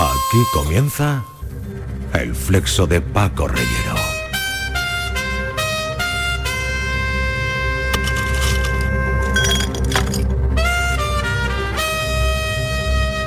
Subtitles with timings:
[0.00, 1.24] Aquí comienza
[2.14, 3.96] el flexo de Paco Reyero.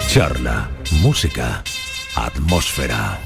[0.08, 0.70] Charla,
[1.02, 1.64] música,
[2.16, 3.20] atmósfera.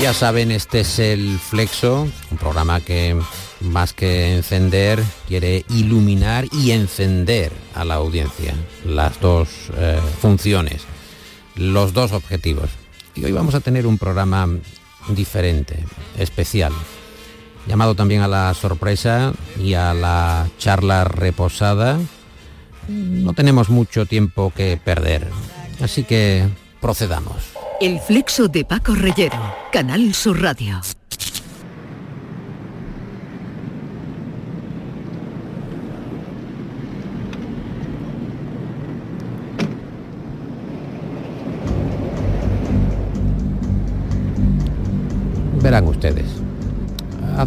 [0.00, 3.16] Ya saben, este es el Flexo, un programa que
[3.60, 8.54] más que encender quiere iluminar y encender a la audiencia.
[8.84, 10.86] Las dos eh, funciones,
[11.58, 12.70] los dos objetivos.
[13.14, 14.48] Y hoy vamos a tener un programa
[15.08, 15.84] diferente,
[16.16, 16.72] especial,
[17.66, 21.98] llamado también a la sorpresa y a la charla reposada.
[22.88, 25.28] No tenemos mucho tiempo que perder,
[25.82, 26.48] así que
[26.80, 27.36] procedamos.
[27.80, 30.80] El flexo de Paco Reyero, Canal Sur Radio.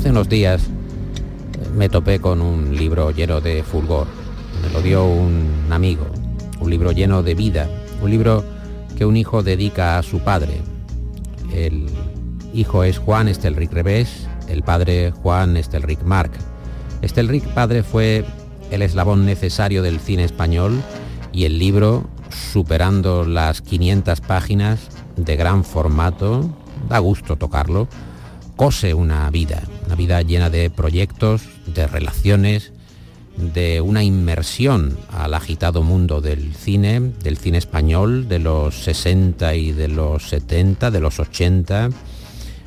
[0.01, 0.63] Hace unos días
[1.75, 4.07] me topé con un libro lleno de fulgor.
[4.63, 6.07] Me lo dio un amigo,
[6.59, 7.69] un libro lleno de vida,
[8.01, 8.43] un libro
[8.97, 10.59] que un hijo dedica a su padre.
[11.53, 11.85] El
[12.51, 16.33] hijo es Juan Estelric Revés, el padre Juan Estelric Marc.
[17.03, 18.25] Estelric padre fue
[18.71, 20.81] el eslabón necesario del cine español
[21.31, 24.79] y el libro, superando las 500 páginas
[25.15, 26.49] de gran formato,
[26.89, 27.87] da gusto tocarlo,
[28.55, 32.71] cose una vida, una vida llena de proyectos, de relaciones,
[33.35, 39.73] de una inmersión al agitado mundo del cine, del cine español, de los 60 y
[39.73, 41.89] de los 70, de los 80,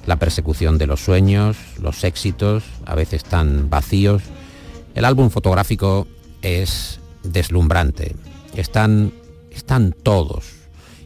[0.04, 4.22] la persecución de los sueños, los éxitos, a veces tan vacíos.
[4.94, 6.06] El álbum fotográfico
[6.42, 8.16] es deslumbrante.
[8.54, 9.14] Están,
[9.50, 10.44] están todos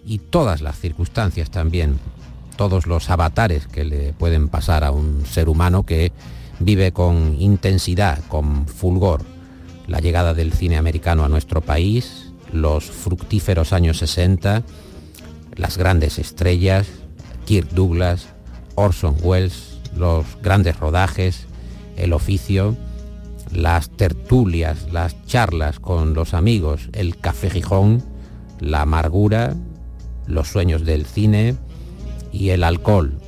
[0.04, 2.00] y todas las circunstancias también,
[2.58, 6.12] todos los avatares que le pueden pasar a un ser humano que
[6.58, 9.22] vive con intensidad, con fulgor,
[9.86, 14.64] la llegada del cine americano a nuestro país, los fructíferos años 60,
[15.54, 16.88] las grandes estrellas,
[17.46, 18.26] Kirk Douglas,
[18.74, 21.46] Orson Welles, los grandes rodajes,
[21.96, 22.76] el oficio,
[23.52, 28.02] las tertulias, las charlas con los amigos, el café Gijón,
[28.58, 29.54] la amargura,
[30.26, 31.56] los sueños del cine
[32.32, 33.18] y el alcohol,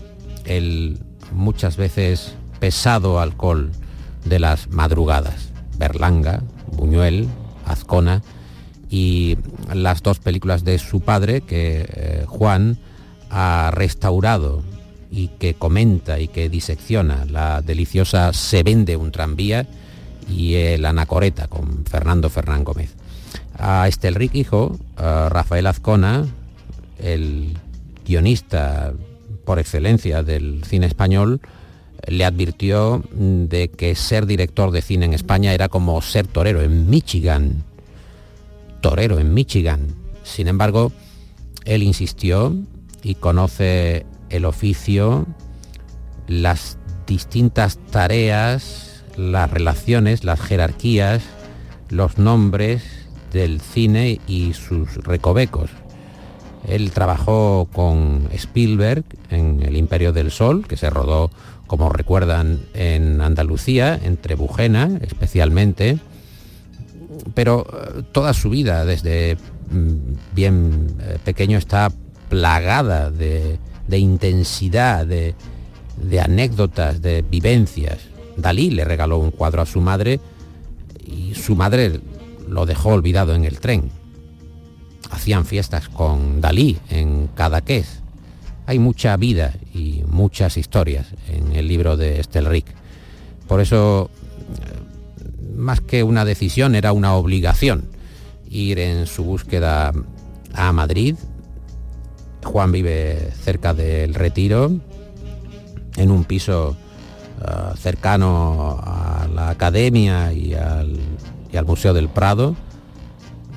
[0.44, 0.98] el
[1.32, 3.70] muchas veces pesado alcohol
[4.24, 5.50] de las madrugadas.
[5.78, 7.28] Berlanga, Buñuel,
[7.64, 8.22] Azcona
[8.90, 9.38] y
[9.72, 12.78] las dos películas de su padre que eh, Juan
[13.30, 14.62] ha restaurado
[15.10, 19.66] y que comenta y que disecciona la deliciosa Se vende un tranvía
[20.28, 22.94] y el Anacoreta con Fernando Fernán Gómez.
[23.58, 26.26] A Estelric hijo, a Rafael Azcona,
[26.98, 27.56] el
[28.10, 28.92] guionista
[29.44, 31.40] por excelencia del cine español,
[32.08, 36.90] le advirtió de que ser director de cine en España era como ser torero en
[36.90, 37.62] Michigan.
[38.80, 39.94] Torero en Michigan.
[40.24, 40.92] Sin embargo,
[41.64, 42.56] él insistió
[43.02, 45.26] y conoce el oficio,
[46.26, 51.22] las distintas tareas, las relaciones, las jerarquías,
[51.90, 52.82] los nombres
[53.32, 55.70] del cine y sus recovecos.
[56.68, 61.30] Él trabajó con Spielberg en El Imperio del Sol, que se rodó
[61.66, 65.98] como recuerdan en Andalucía, en Trebujena especialmente,
[67.34, 69.36] pero eh, toda su vida desde
[69.70, 71.92] mm, bien eh, pequeño está
[72.28, 73.58] plagada de,
[73.90, 75.34] intensidad, de,
[75.96, 77.98] de anécdotas, de vivencias.
[78.36, 80.20] Dalí le regaló un cuadro a su madre
[81.04, 82.00] y su madre
[82.48, 83.90] lo dejó olvidado en el tren.
[85.10, 88.00] Hacían fiestas con Dalí en Cadaqués
[88.70, 92.66] hay mucha vida y muchas historias en el libro de Estelric.
[93.48, 97.88] Por eso, eh, más que una decisión, era una obligación
[98.48, 99.92] ir en su búsqueda
[100.54, 101.16] a Madrid.
[102.44, 104.70] Juan vive cerca del Retiro,
[105.96, 106.76] en un piso
[107.40, 110.96] eh, cercano a la academia y al,
[111.52, 112.54] y al Museo del Prado.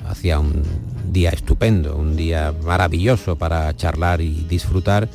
[0.08, 0.64] Hacía un
[1.12, 5.08] día estupendo, un día maravilloso para charlar y disfrutar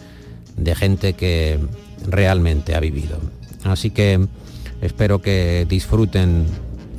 [0.55, 1.59] de gente que
[2.07, 3.19] realmente ha vivido.
[3.63, 4.27] Así que
[4.81, 6.45] espero que disfruten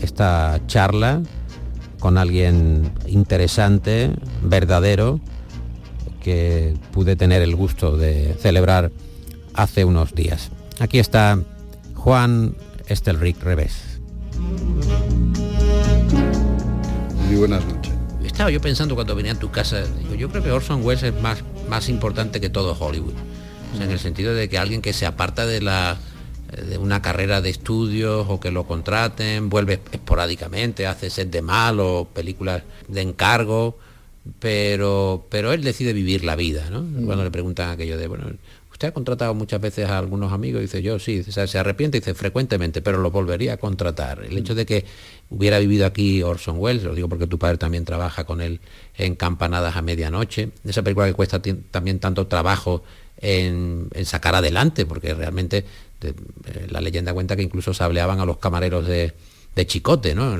[0.00, 1.22] esta charla
[1.98, 4.10] con alguien interesante,
[4.42, 5.20] verdadero,
[6.22, 8.90] que pude tener el gusto de celebrar
[9.54, 10.50] hace unos días.
[10.78, 11.38] Aquí está
[11.94, 12.54] Juan
[12.86, 14.00] Estelric Revés.
[17.28, 17.89] Muy buenas noches
[18.40, 21.20] estaba yo pensando cuando venía a tu casa, digo, yo creo que Orson Welles es
[21.20, 23.12] más, más importante que todo Hollywood.
[23.78, 25.98] en el sentido de que alguien que se aparta de la
[26.50, 31.80] de una carrera de estudios o que lo contraten, vuelve esporádicamente, hace set de mal
[31.80, 33.78] o películas de encargo,
[34.38, 36.80] pero, pero él decide vivir la vida, ¿no?
[36.80, 37.04] Mm.
[37.04, 38.24] Cuando le preguntan aquello de, bueno,
[38.80, 42.80] usted ha contratado muchas veces a algunos amigos, dice yo sí, se arrepiente, dice frecuentemente,
[42.80, 44.24] pero lo volvería a contratar.
[44.24, 44.86] El hecho de que
[45.28, 48.60] hubiera vivido aquí Orson Welles, lo digo porque tu padre también trabaja con él
[48.96, 52.82] en Campanadas a medianoche, esa película que cuesta también tanto trabajo
[53.18, 55.66] en, sacar adelante, porque realmente
[56.00, 56.14] eh,
[56.70, 59.12] la leyenda cuenta que incluso se hableaban a los camareros de,
[59.56, 60.36] de chicote, ¿no?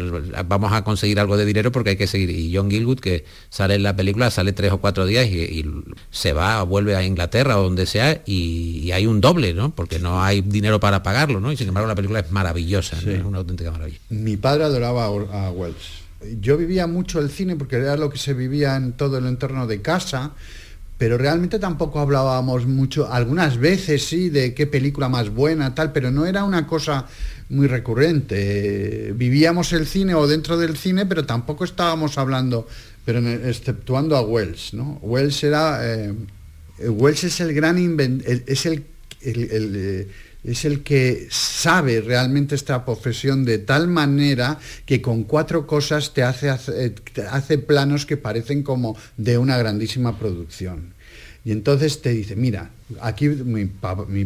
[0.46, 2.30] Vamos a conseguir algo de dinero porque hay que seguir.
[2.30, 5.64] Y John Gilwood, que sale en la película, sale tres o cuatro días y,
[6.10, 9.74] se va, vuelve a Inglaterra o donde sea y, hay un doble, ¿no?
[9.74, 11.52] Porque no hay dinero para pagarlo, ¿no?
[11.52, 13.98] Y sin embargo la película es maravillosa, es una auténtica maravilla.
[14.08, 16.00] Mi padre adoraba a Wells.
[16.40, 19.66] Yo vivía mucho el cine porque era lo que se vivía en todo el entorno
[19.66, 20.32] de casa
[21.00, 26.10] pero realmente tampoco hablábamos mucho, algunas veces sí, de qué película más buena, tal, pero
[26.10, 27.06] no era una cosa
[27.50, 29.12] muy recurrente.
[29.14, 32.66] Vivíamos el cine o dentro del cine, pero tampoco estábamos hablando,
[33.04, 34.98] pero exceptuando a Wells, ¿no?
[35.02, 35.80] Wells era...
[35.82, 36.14] Eh,
[36.88, 37.76] Wells es el gran
[38.46, 38.86] es el,
[39.22, 40.08] eh,
[40.44, 46.22] es el que sabe realmente esta profesión de tal manera que con cuatro cosas te
[46.22, 46.50] hace,
[47.12, 50.94] te hace planos que parecen como de una grandísima producción.
[51.42, 52.70] Y entonces te dice, mira,
[53.00, 53.64] aquí mi,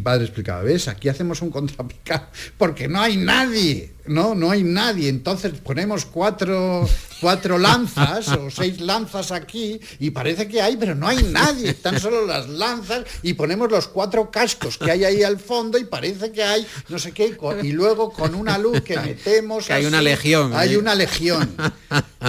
[0.01, 0.89] padre explicaba, ¿ves?
[0.89, 2.27] Aquí hacemos un contrapicado
[2.59, 4.35] porque no hay nadie, ¿no?
[4.35, 5.09] No hay nadie.
[5.11, 6.89] Entonces ponemos cuatro,
[7.21, 11.71] cuatro lanzas o seis lanzas aquí y parece que hay, pero no hay nadie.
[11.71, 15.85] Están solo las lanzas y ponemos los cuatro cascos que hay ahí al fondo y
[15.85, 17.37] parece que hay no sé qué.
[17.63, 19.71] Y luego con una luz que metemos...
[19.71, 20.53] hay una legión.
[20.53, 20.79] Hay ¿eh?
[20.79, 21.55] una legión.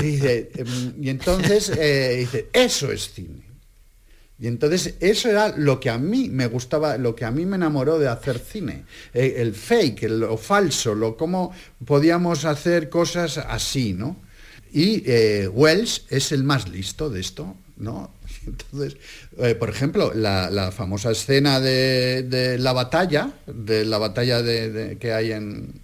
[0.03, 3.54] Y, em, entonces eh, dice, eso es cine.
[4.37, 7.55] Y entonces eso era lo que a mí me gustaba, lo que a mí me
[7.55, 8.83] enamoró de hacer cine.
[9.13, 11.53] Eh, el fake, lo falso, lo cómo
[11.85, 14.17] podíamos hacer cosas así, ¿no?
[14.73, 18.11] Y eh, Wells es el más listo de esto, ¿no?
[18.45, 18.97] Entonces,
[19.37, 25.79] eh, por ejemplo, la, famosa escena de, la batalla, de la batalla que hay en,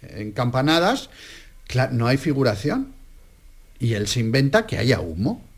[0.00, 1.10] en Campanadas,
[1.92, 2.94] no hay figuración.
[3.78, 5.49] Y él se inventa que haya humo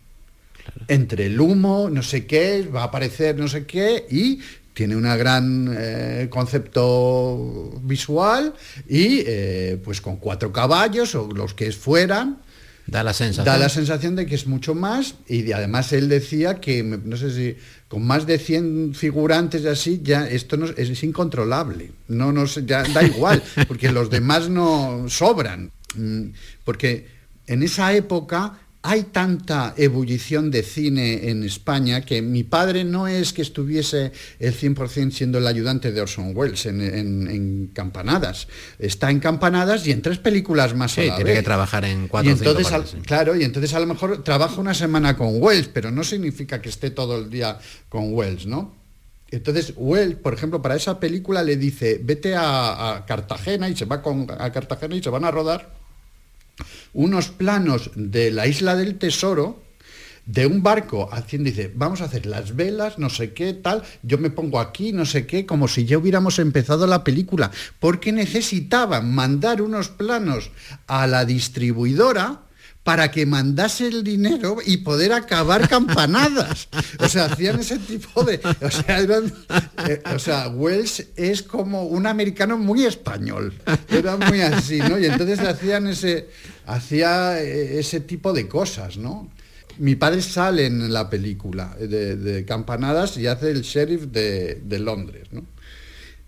[0.89, 4.41] entre el humo, no sé qué, va a aparecer no sé qué, y
[4.75, 8.55] tiene un gran eh, concepto visual
[8.89, 12.39] y eh, pues con cuatro caballos o los que fueran.
[12.87, 13.45] Da la sensación.
[13.45, 17.31] Da la sensación de que es mucho más y además él decía que, no sé
[17.31, 17.57] si,
[17.87, 21.93] con más de 100 figurantes y así, ya esto no, es, incontrolable.
[22.09, 25.71] No, no, ya da igual, porque los demás no sobran.
[25.95, 26.31] Mm,
[26.65, 27.07] porque
[27.47, 33.33] en esa época hay tanta ebullición de cine en España que mi padre no es
[33.33, 38.49] que estuviese el 100% siendo el ayudante de Orson Welles en, Campanadas.
[38.81, 42.33] Está en Campanadas y en tres películas más sí, tiene que trabajar en cuatro y
[42.33, 46.61] entonces, Claro, y entonces a lo mejor trabaja una semana con Wells, pero no significa
[46.61, 47.59] que esté todo el día
[47.89, 48.75] con Wells, ¿no?
[49.31, 54.03] Entonces, Wells, por ejemplo, para esa película le dice, vete a, Cartagena y se va
[54.03, 55.82] con, a Cartagena y se van a rodar
[56.93, 59.63] unos planos de la isla del tesoro,
[60.27, 64.19] de un barco haciendo, dice, vamos a hacer las velas, no sé qué, tal, yo
[64.19, 67.51] me pongo aquí, no sé qué, como si ya hubiéramos empezado la película,
[67.81, 70.51] porque necesitaban mandar unos planos
[70.87, 72.43] a la distribuidora
[72.83, 76.69] para que mandase el dinero y poder acabar campanadas.
[76.99, 78.41] O sea, hacían ese tipo de...
[78.61, 83.55] O sea, eh, o sea, Wells es como un americano muy español.
[83.89, 84.99] Era muy así, ¿no?
[84.99, 86.29] Y entonces hacían ese,
[86.67, 89.31] hacía eh, ese tipo de cosas, ¿no?
[89.79, 95.47] Mi padre sale en la película de, Campanadas y hace el sheriff de Londres, ¿no?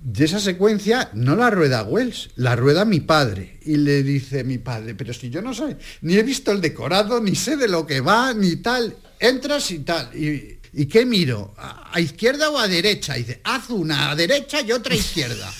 [0.04, 3.58] De esa secuencia no la rueda Wells, la rueda mi padre.
[3.62, 7.20] Y le dice mi padre, pero si yo no sé, ni he visto el decorado,
[7.20, 8.94] ni sé de lo que va, ni tal.
[9.18, 10.10] Entras y tal.
[10.14, 11.54] ¿Y, qué miro?
[11.56, 13.16] ¿A, izquierda o a derecha?
[13.16, 15.50] Y dice, haz una a derecha y otra a izquierda.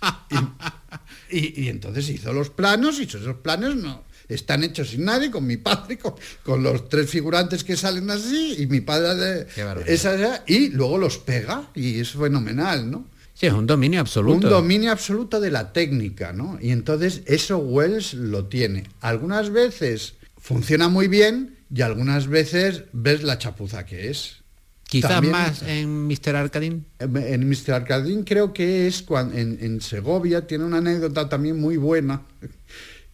[1.30, 5.56] y, entonces hizo los planos y esos planos no, están hechos sin nadie, con mi
[5.56, 9.46] padre, con, los tres figurantes que salen así, y mi padre de,
[9.86, 13.15] esa, y luego los pega, y es fenomenal, ¿no?
[13.36, 14.46] Sí, es un dominio absoluto.
[14.46, 16.58] Un dominio absoluto de la técnica, ¿no?
[16.58, 18.84] Y entonces eso Wells lo tiene.
[19.02, 24.36] Algunas veces funciona muy bien y algunas veces ves la chapuza que es.
[24.84, 26.34] Quizás más en Mr.
[26.34, 26.80] Arcadine.
[26.98, 27.72] En Mr.
[27.72, 32.22] Arcadine creo que es cuando en, Segovia tiene una anécdota también muy buena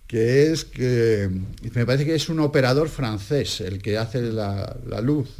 [0.06, 1.30] que es que
[1.74, 5.30] me parece que es un operador francés el que hace la, la luz.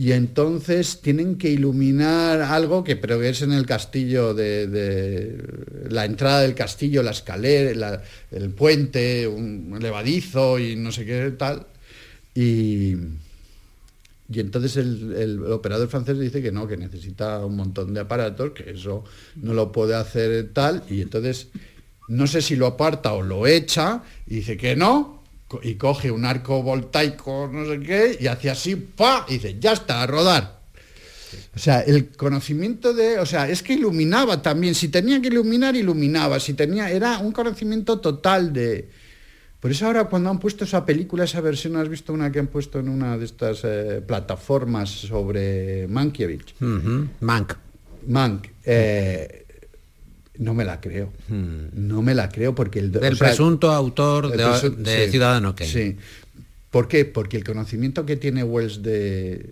[0.00, 5.36] Y entonces tienen que iluminar algo que es en el castillo de,
[5.90, 11.66] la entrada del castillo, la escalera, el puente, un levadizo y no sé qué tal.
[12.34, 12.94] Y,
[14.30, 18.52] y entonces el, el operador francés dice que no, que necesita un montón de aparatos,
[18.52, 19.04] que eso
[19.36, 21.48] no lo puede hacer tal, y entonces
[22.08, 25.19] no sé si lo aparta o lo echa, y dice que no,
[25.62, 29.26] y coge un arco voltaico, no sé qué, y hace así, ¡pa!
[29.28, 30.60] y dice, ya está, a rodar.
[31.54, 35.74] O sea, el conocimiento de, o sea, es que iluminaba también, si tenía que iluminar,
[35.76, 38.88] iluminaba, si tenía, era un conocimiento total de...
[39.58, 42.46] Por eso ahora cuando han puesto esa película, esa versión, has visto una que han
[42.46, 47.54] puesto en una de estas eh, plataformas sobre Mankiewicz, Ujú, Mank.
[48.06, 49.39] Mank, eh,
[50.40, 52.88] no me la creo, no me la creo porque el...
[52.88, 52.92] Hmm.
[52.92, 55.70] Del o sea, presunto autor de, de sí, Ciudadano Kane.
[55.70, 55.96] Sí.
[56.70, 57.04] ¿Por qué?
[57.04, 59.50] Porque el conocimiento que tiene Wells de,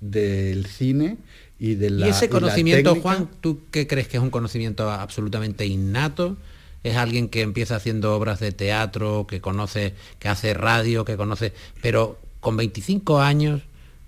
[0.00, 1.16] del cine
[1.58, 4.88] y de la y ese conocimiento, técnica- Juan, ¿tú qué crees que es un conocimiento
[4.88, 6.36] absolutamente innato?
[6.84, 11.52] Es alguien que empieza haciendo obras de teatro, que conoce, que hace radio, que conoce,
[11.82, 13.62] pero con 25 años,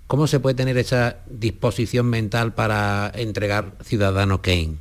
[0.07, 4.75] ¿cómo se puede tener esa disposición mental para entregar Ciudadano Kane?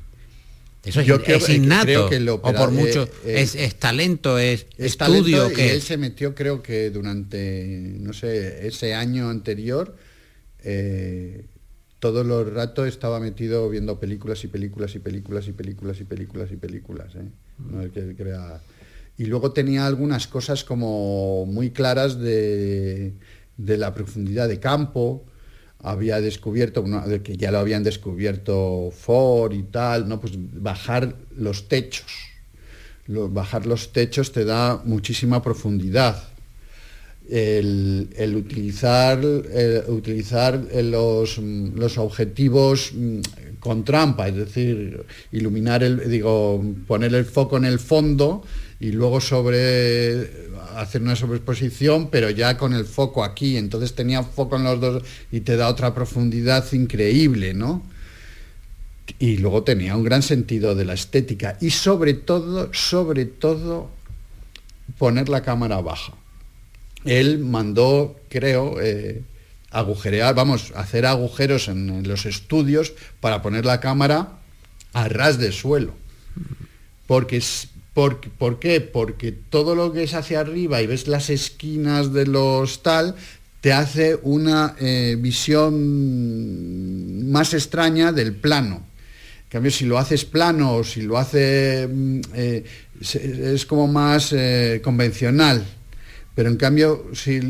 [0.85, 3.41] Eso es, Yo creo- es eh, innato, creo que el o por mucho, eh, eh,
[3.43, 7.97] es, es talento, es, Es estudio, talento y que él se metió, creo que durante,
[8.01, 9.95] no sé, ese año anterior,
[10.63, 11.45] eh,
[11.99, 16.51] todos los ratos estaba metido viendo películas y películas y películas y películas y películas
[16.51, 17.15] y películas.
[17.15, 17.29] ¿eh?
[17.59, 18.63] No es que crea-
[19.19, 23.13] Y luego tenía algunas cosas como muy claras de,
[23.59, 25.27] de la profundidad de campo.
[25.83, 26.85] Había descubierto,
[27.23, 30.21] que ya lo habían descubierto Ford y tal, ¿no?
[30.21, 32.31] Pues bajar los techos
[33.11, 36.23] bajar los techos te da muchísima profundidad.
[37.29, 39.21] El, utilizar,
[39.87, 43.21] utilizar eh, los, mm, los objetivos mm,
[43.61, 48.43] con trampa, es decir, iluminar el, digo, poner el foco en el fondo
[48.81, 53.57] y luego sobre hacer una sobreexposición, pero ya con el foco aquí.
[53.57, 57.85] Entonces tenía foco en los dos y te da otra profundidad increíble, ¿no?
[59.19, 63.91] y luego tenía un gran sentido de la estética y sobre todo, sobre todo,
[64.99, 66.13] poner la cámara baja.
[67.05, 69.23] Él mandó, creo, eh,
[69.71, 74.39] agujerear, vamos, hacer agujeros en, los estudios para poner la cámara
[74.93, 75.95] a ras de suelo.
[77.07, 77.43] Porque
[77.95, 78.81] por, ¿Por qué?
[78.81, 83.17] Porque todo lo que es hacia arriba y ves las esquinas de los tal,
[83.61, 85.71] te hace una eh, visión
[87.31, 88.87] más extraña del plano.
[89.45, 91.89] En cambio, si lo haces plano o si lo hace...
[91.91, 92.65] mm, eh,
[93.01, 95.65] es como más eh, convencional.
[96.35, 97.41] Pero en cambio, si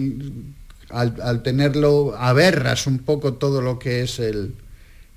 [0.88, 4.54] al, al tenerlo, aberras un poco todo lo que es el...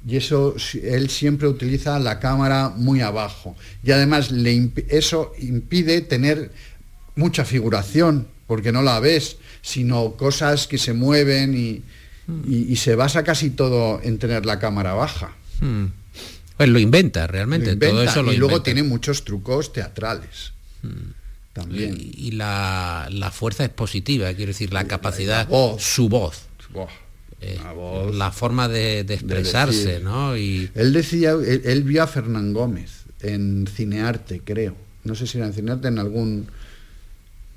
[0.06, 3.56] Y eso, él siempre utiliza la cámara muy abajo.
[3.84, 6.52] Y además le imp- eso impide tener
[7.16, 11.82] mucha figuración, porque no la ves, sino cosas que se mueven y,
[12.48, 15.36] y- y se basa casi todo en tener la cámara baja.
[15.62, 15.86] Hmm.
[16.58, 18.64] Pues lo inventa realmente, Lo inventa, todo eso lo y luego inventa.
[18.66, 20.52] tiene muchos trucos teatrales.
[21.54, 21.96] También.
[21.98, 25.82] Y, y la, la fuerza expositiva, quiero decir, la capacidad, voz.
[25.84, 26.44] su voz,
[27.46, 28.16] eh, voz.
[28.16, 30.04] la forma de, de expresarse, decir.
[30.04, 30.38] ¿no?
[30.38, 34.76] Y Él decía, él, él vio a Fernán Gómez en Cinearte, creo.
[35.04, 36.48] No sé si era en Cinearte, en algún...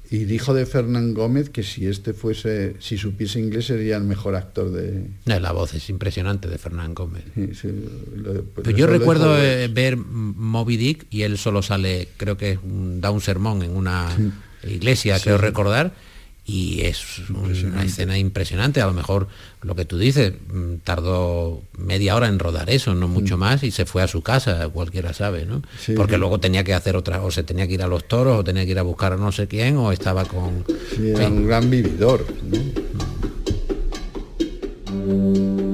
[0.09, 4.37] Y dijo de Fernán Gómez que si este fuese, si supiese inglés sería el mejor
[4.37, 5.05] actor de...
[5.25, 7.25] no, la voz es impresionante de Fernán Gómez.
[7.35, 7.69] Sí, sí,
[8.15, 12.57] lo- pues Pero yo recuerdo eh, ver Moby Dick y él solo sale, creo que
[13.01, 14.07] da un sermón en una
[14.63, 15.93] iglesia, creo recordar,
[16.47, 18.81] y es una escena impresionante.
[18.81, 19.27] A lo mejor
[19.63, 23.73] lo que tú dices, mm, tardó media hora en rodar eso, no mucho más, y
[23.73, 25.59] se fue a su casa, cualquiera sabe, ¿no?
[25.59, 25.63] Mm.
[25.81, 25.93] Sí.
[25.95, 28.45] Porque luego tenía que hacer otra, o se tenía que ir a los toros, o
[28.45, 30.65] tenía que ir a buscar a no sé quién, o estaba con...
[30.95, 32.25] Sí, era un gran vividor.
[34.95, 35.66] ¿no?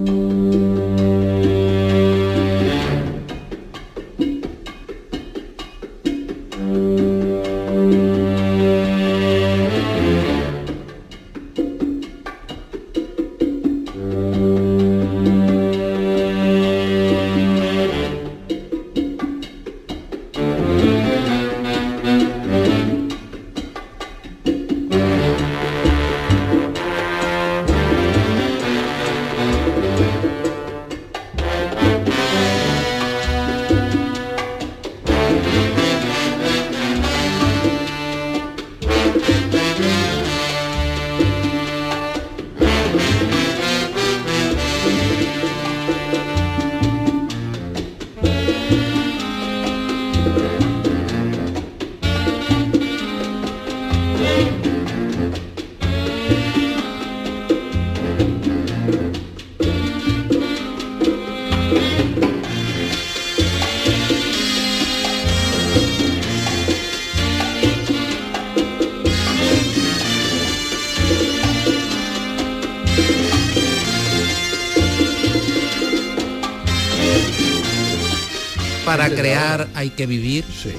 [78.85, 80.73] Para crear hay que vivir Sí.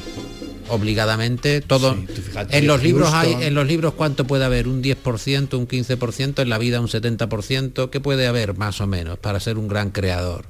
[0.69, 4.67] obligadamente todo Sí, tú fíjate, en los libros hay en los libros cuánto puede haber
[4.67, 9.19] un 10% un 15% en la vida un 70% qué puede haber más o menos
[9.19, 10.45] para ser un gran creador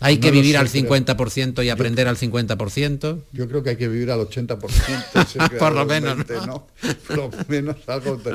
[0.00, 3.70] hay No que vivir sé, al pero 50% y aprender al 50% Yo creo que
[3.70, 5.26] hay que vivir al 80%.
[5.26, 6.66] sí, Por lo menos, ¿no?
[7.08, 8.30] Por lo menos algo te,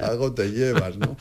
[0.00, 1.16] algo te llevas, ¿no?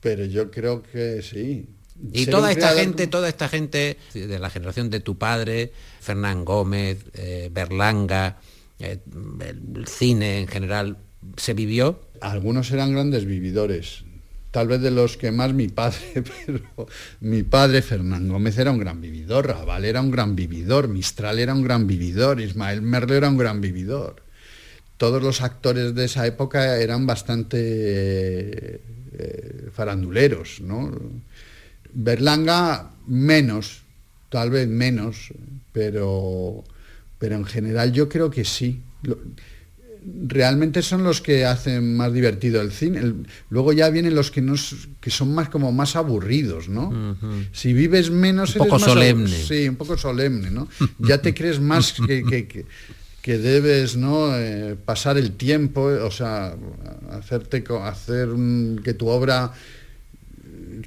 [0.00, 1.66] Pero yo creo que sí.
[2.12, 6.44] Y Ser toda esta gente toda esta gente de la generación de tu padre Fernán
[6.44, 8.38] Gómez eh, Berlanga
[8.78, 8.98] eh,
[9.40, 10.98] el cine en general
[11.36, 14.04] se vivió Algunos eran grandes vividores.
[14.50, 15.98] Tal vez de los que más mi padre,
[16.46, 16.88] pero
[17.20, 21.54] mi padre, Fernán Gómez, era un gran vividor, Raval era un gran vividor, Mistral era
[21.54, 24.22] un gran vividor, Ismael Merlo era un gran vividor.
[24.96, 28.80] Todos los actores de esa época eran bastante
[29.12, 30.90] eh, faranduleros, ¿no?
[31.94, 33.82] Berlanga menos,
[34.28, 35.28] tal vez menos,
[35.72, 36.62] pero,
[37.18, 38.80] pero en general yo creo que sí.
[40.26, 43.00] Realmente son los que hacen más divertido el cine.
[43.00, 47.16] El- luego ya vienen los que, no, s- que son más como más aburridos, ¿no?
[47.52, 48.56] Si vives menos...
[48.56, 49.28] Un poco eres más abu- solemne.
[49.28, 50.68] Sí, un poco solemne, ¿no?
[51.00, 52.64] Ya te crees más que, que- que-
[53.20, 56.56] que debes no Eh, pasar el tiempo, eh, o sea,
[57.10, 59.52] hacerte hacer un- que tu obra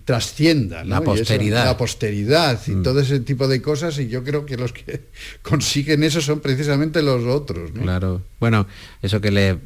[0.05, 0.89] trascienda ¿no?
[0.89, 1.65] La eso, posteridad.
[1.65, 5.01] la posteridad y todo ese tipo de cosas y yo creo que los que
[5.41, 7.81] consiguen eso son precisamente los otros ¿no?
[7.83, 8.21] Claro.
[8.39, 8.67] Bueno,
[9.01, 9.57] eso que le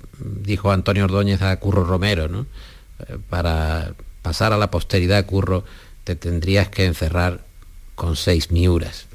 [0.44, 2.46] dijo Antonio Ordóñez a Curro Romero, ¿no?
[3.08, 5.64] Eh, Para pasar a la posteridad, Curro,
[6.04, 7.42] te tendrías que encerrar
[7.96, 9.06] con seis miuras.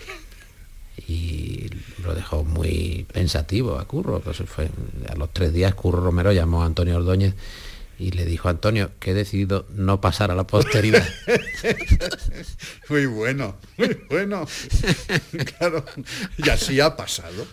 [1.09, 1.69] Y
[2.03, 4.21] lo dejó muy pensativo a Curro.
[4.21, 4.69] Pues fue,
[5.09, 7.35] a los tres días Curro Romero llamó a Antonio Ordóñez
[7.99, 11.07] y le dijo, Antonio, que he decidido no pasar a la posteridad.
[12.89, 14.47] muy bueno muy bueno
[15.59, 15.85] claro
[16.37, 17.47] y así ha pasado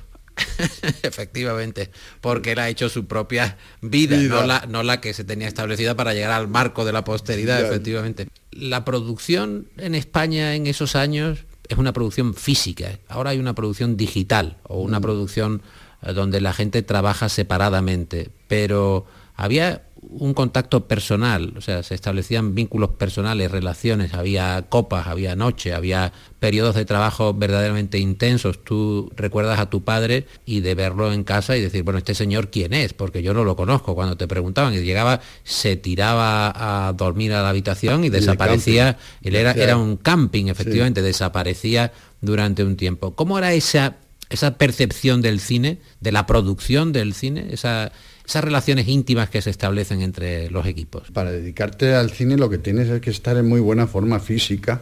[1.04, 4.41] Efectivamente, porque él ha hecho su propia vida, Vida.
[4.41, 7.62] No, la, no la que se tenía establecida para llegar al marco de la posteridad,
[7.62, 8.28] efectivamente.
[8.52, 13.95] La producción en España en esos años es una producción física, ahora hay una producción
[13.95, 15.62] digital o una producción
[16.02, 22.56] eh, donde la gente trabaja separadamente, pero había un contacto personal, o sea, se establecían
[22.56, 28.63] vínculos personales, relaciones, había copas, había noche, había periodos de trabajo verdaderamente intensos.
[28.63, 32.50] Tú recuerdas a tu padre y de verlo en casa y decir, bueno, este señor
[32.50, 33.93] quién es, porque yo no lo conozco.
[33.93, 38.98] Cuando te preguntaban y llegaba, se tiraba a dormir a la habitación y de desaparecía.
[39.22, 43.13] Él era, era un camping, efectivamente, desaparecía durante un tiempo.
[43.15, 43.98] ¿Cómo era esa,
[44.30, 47.91] esa percepción del cine, de la producción del cine, esa-
[48.30, 51.10] esas relaciones íntimas que se establecen entre los equipos?
[51.12, 54.82] para dedicarte al cine lo que tienes es que estar en muy buena forma física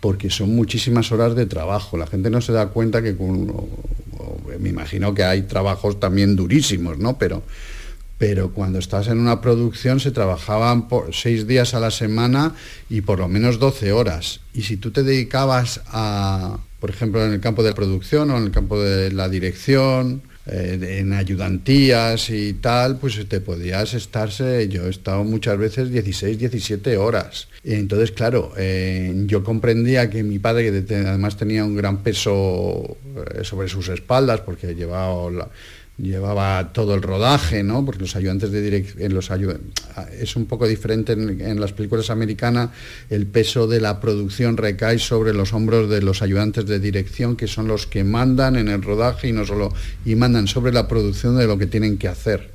[0.00, 1.96] porque son muchísimas horas de trabajo.
[1.96, 3.68] La gente no se da cuenta que con- o-
[4.18, 7.18] o- me imagino que hay trabajos también durísimos, ¿no?
[7.18, 7.42] Pero,
[8.18, 12.54] pero cuando estás en una producción se trabajaban por seis días a la semana
[12.90, 14.40] y por lo menos 12 horas.
[14.54, 18.36] Y si tú te dedicabas a, por ejemplo, en el campo de la producción o
[18.38, 24.68] en el campo de la dirección, eh, en ayudantías y tal, pues te podías estarse,
[24.68, 27.48] yo he estado muchas veces 16, 17 horas.
[27.64, 32.96] Entonces, claro, eh, yo comprendía que mi padre, que además tenía un gran peso
[33.34, 35.48] eh, sobre sus espaldas, porque llevaba, la-
[35.98, 37.84] llevaba todo el rodaje, ¿no?
[37.84, 39.58] Porque los ayudantes de dirección, los ayu-
[40.18, 42.70] es un poco diferente en, las películas americanas,
[43.10, 47.46] el peso de la producción recae sobre los hombros de los ayudantes de dirección, que
[47.46, 49.72] son los que mandan en el rodaje y no solo,
[50.04, 52.50] y mandan sobre la producción de lo que tienen que hacer.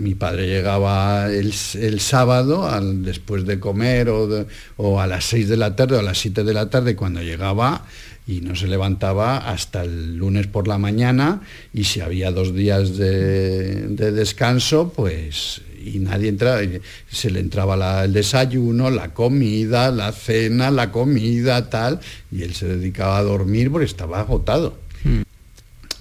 [0.00, 1.52] Mi padre llegaba el,
[2.00, 2.68] sábado,
[3.02, 4.46] después de comer, o,
[4.76, 7.22] o a las 6 de la tarde o a las 7 de la tarde, cuando
[7.22, 7.86] llegaba,
[8.26, 12.96] y no se levantaba hasta el lunes por la mañana, y si había dos días
[12.96, 16.60] de, de descanso, pues, y nadie entraba,
[17.08, 22.00] se le entraba la- el desayuno, la comida, la cena, la comida, tal,
[22.32, 24.76] y él se dedicaba a dormir porque estaba agotado.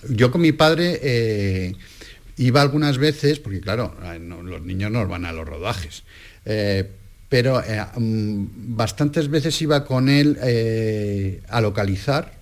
[0.10, 1.74] Yo con mi padre eh,
[2.38, 6.04] iba algunas veces, porque claro, no- los niños no van a los rodajes,
[6.46, 6.90] eh,
[7.30, 12.34] pero eh, mm, bastantes veces iba con él eh, a localizar,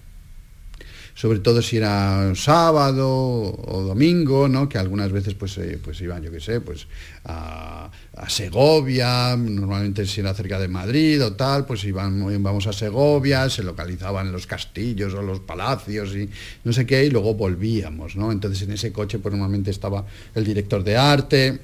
[1.15, 4.67] sobre todo si era sábado o domingo, ¿no?
[4.67, 6.87] Que algunas veces pues, eh, pues iban, yo qué sé, pues
[7.25, 7.89] a,
[8.27, 13.63] Segovia, normalmente si era cerca de Madrid o tal, pues iban, íbamos a Segovia, se
[13.63, 16.29] localizaban los castillos o los palacios y
[16.63, 18.31] no sé qué, y luego volvíamos, ¿no?
[18.31, 21.59] Entonces en ese coche pues normalmente estaba el director de arte,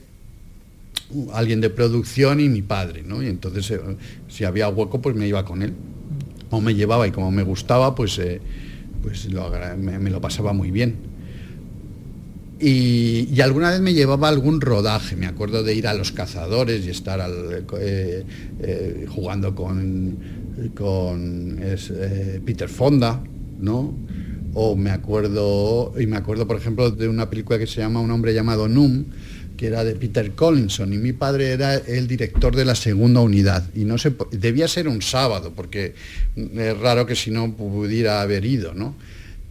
[1.33, 3.23] alguien de producción y mi padre, ¿no?
[3.23, 3.79] Y entonces eh,
[4.27, 5.73] si había hueco pues me iba con él.
[6.51, 8.41] O me llevaba y como me gustaba pues, eh,
[9.03, 10.95] pues me, lo pasaba muy bien.
[12.61, 16.89] Y, alguna vez me llevaba algún rodaje, me acuerdo de ir a los cazadores y
[16.89, 17.21] estar
[17.79, 20.17] eh, jugando con,
[20.75, 21.57] con
[22.45, 23.23] Peter Fonda,
[23.59, 23.93] ¿no?
[24.55, 28.11] O me acuerdo, y me acuerdo por ejemplo de una película que se llama Un
[28.11, 29.05] hombre llamado Num,
[29.59, 33.69] que era de Peter Collinson y mi padre era el director de la segunda unidad
[33.75, 35.95] y no se debía ser un sábado porque
[36.37, 38.95] es raro que si no pudiera haber ido, ¿no?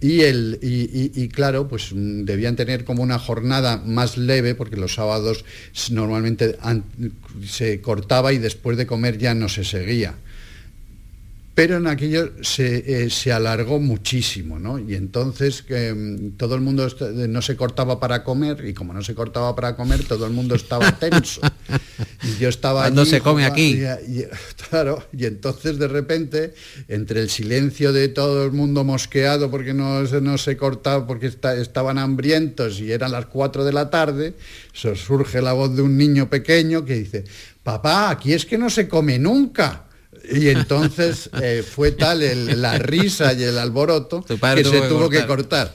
[0.01, 5.45] Y, el, y, claro, pues debían tener como una jornada más leve, porque los sábados
[5.91, 6.57] normalmente
[7.45, 10.15] se cortaba y después de comer ya no se seguía
[11.59, 14.79] pero en aquello se, eh, se alargó muchísimo, ¿no?
[14.79, 16.87] Y entonces mm, todo el mundo
[17.29, 20.55] no se cortaba para comer, y como no se cortaba para comer, todo el mundo
[20.55, 21.41] estaba tenso.
[22.23, 23.83] Y yo estaba No se come aquí?
[24.71, 26.55] claro, y entonces de repente,
[26.87, 31.99] entre el silencio de todo el mundo mosqueado porque no, no se cortaba, porque estaban
[31.99, 34.35] hambrientos y eran las 4 de la tarde,
[34.73, 37.25] surge la voz de un niño pequeño que dice,
[37.65, 39.88] papá, aquí es que no se come nunca.
[40.31, 42.21] Y entonces eh, fue tal
[42.61, 45.75] la risa y el alboroto que se tuvo que cortar.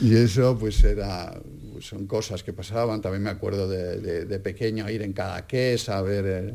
[0.00, 1.34] Y eso pues era
[1.72, 3.00] pues, son cosas que pasaban.
[3.00, 6.54] También me acuerdo de, pequeño ir en Cadaqués a ver eh,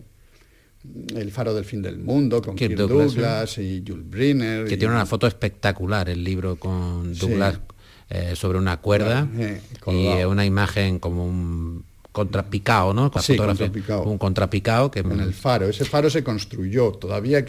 [1.15, 4.65] el, faro del fin del mundo con Kirk Douglas, y Jules Briner.
[4.65, 7.59] Que tiene una foto espectacular el libro con Douglas
[8.09, 9.27] eh, sobre una cuerda
[9.87, 11.85] y una imagen como un
[12.19, 13.11] contrapicado, ¿no?
[13.21, 14.03] sí, contrapicado.
[14.03, 14.99] Un contrapicado que...
[14.99, 15.69] En el faro.
[15.69, 16.91] Ese faro se construyó.
[16.91, 17.45] Todavía,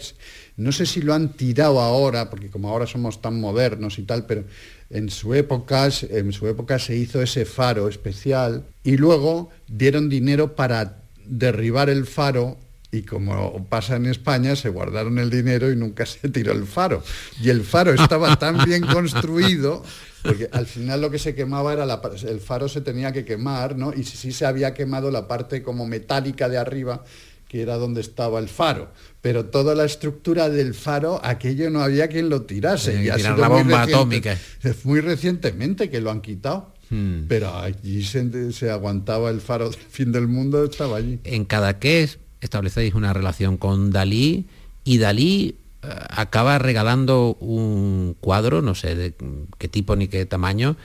[0.57, 4.25] no sé si lo han tirado ahora, porque como ahora somos tan modernos y tal,
[4.25, 4.45] pero
[4.89, 10.55] en su época, en su época se hizo ese faro especial y luego dieron dinero
[10.55, 12.57] para derribar el faro
[12.91, 17.03] y como pasa en España, se guardaron el dinero y nunca se tiró el faro.
[17.41, 19.83] Y el faro estaba tan bien construido
[20.23, 23.77] porque al final lo que se quemaba era la, el faro se tenía que quemar,
[23.77, 23.93] ¿no?
[23.93, 27.03] Y sí se había quemado la parte como metálica de arriba,
[27.47, 28.91] que era donde estaba el faro.
[29.21, 33.01] Pero toda la estructura del faro, aquello no había quien lo tirase.
[33.01, 34.37] y la bomba atómica.
[34.63, 36.73] Es muy recientemente que lo han quitado.
[36.89, 37.23] Hmm.
[37.29, 41.21] Pero allí se, se, aguantaba el faro del fin del mundo, estaba allí.
[41.23, 44.45] En Cadaqués establecéis una relación con Dalí
[44.83, 49.13] y Dalí eh, acaba regalando un cuadro, no sé de
[49.57, 50.75] qué tipo ni qué tamaño,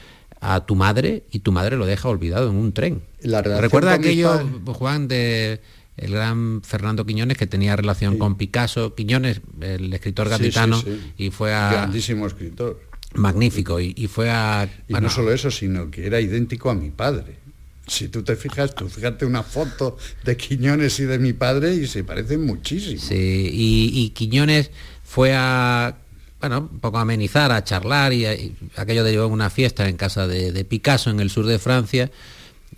[0.41, 3.03] a tu madre y tu madre lo deja olvidado en un tren.
[3.23, 5.61] ¿Recuerda aquello, Juan, de
[5.97, 8.95] el gran Fernando Quiñones que tenía relación con Picasso?
[8.95, 10.83] Quiñones, el escritor gaditano,
[11.17, 11.73] y fue a...
[11.73, 12.81] Grandísimo escritor.
[13.15, 14.69] Magnífico, y, fue a...
[14.89, 17.46] Y no solo eso, sino que era idéntico a mi padre.
[17.87, 21.87] Si tú te fijas, tú fíjate una foto de Quiñones y de mi padre y
[21.87, 23.01] se parecen muchísimo.
[23.01, 24.71] Sí, y, Quiñones
[25.05, 25.97] fue a,
[26.41, 28.27] bueno, un poco a amenizar, a charlar y,
[28.77, 32.11] aquello de llevar una fiesta en casa de, Picasso en el sur de Francia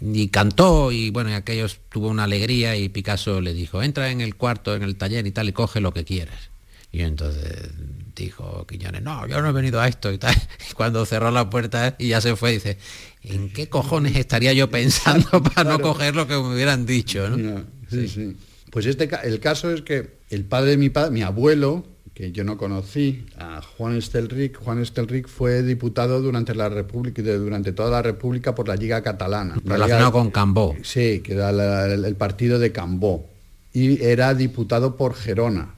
[0.01, 4.21] y cantó y bueno, y aquellos tuvo una alegría y Picasso le dijo, entra en
[4.21, 6.51] el cuarto, en el taller y tal y coge lo que quieras.
[6.91, 7.71] Y entonces
[8.15, 10.35] dijo Quiñones, no, yo no he venido a esto y tal.
[10.71, 12.79] Y cuando cerró la puerta y ya se fue, dice,
[13.23, 17.29] ¿en qué cojones estaría yo pensando para no coger lo que me hubieran dicho?
[17.29, 17.65] ¿no?
[17.91, 18.37] sí, sí.
[18.71, 21.87] Pues este, el caso es que el padre de mi padre, mi abuelo,
[22.19, 27.73] que yo no conocí, a Juan Estelric, Juan Estelric fue diputado durante la República, durante
[27.73, 29.57] toda la República por la Liga Catalana.
[29.65, 30.77] Relacionado con Cambó.
[30.83, 33.27] Sí, que era el, partido de Cambó.
[33.73, 35.75] Y era diputado por Gerona.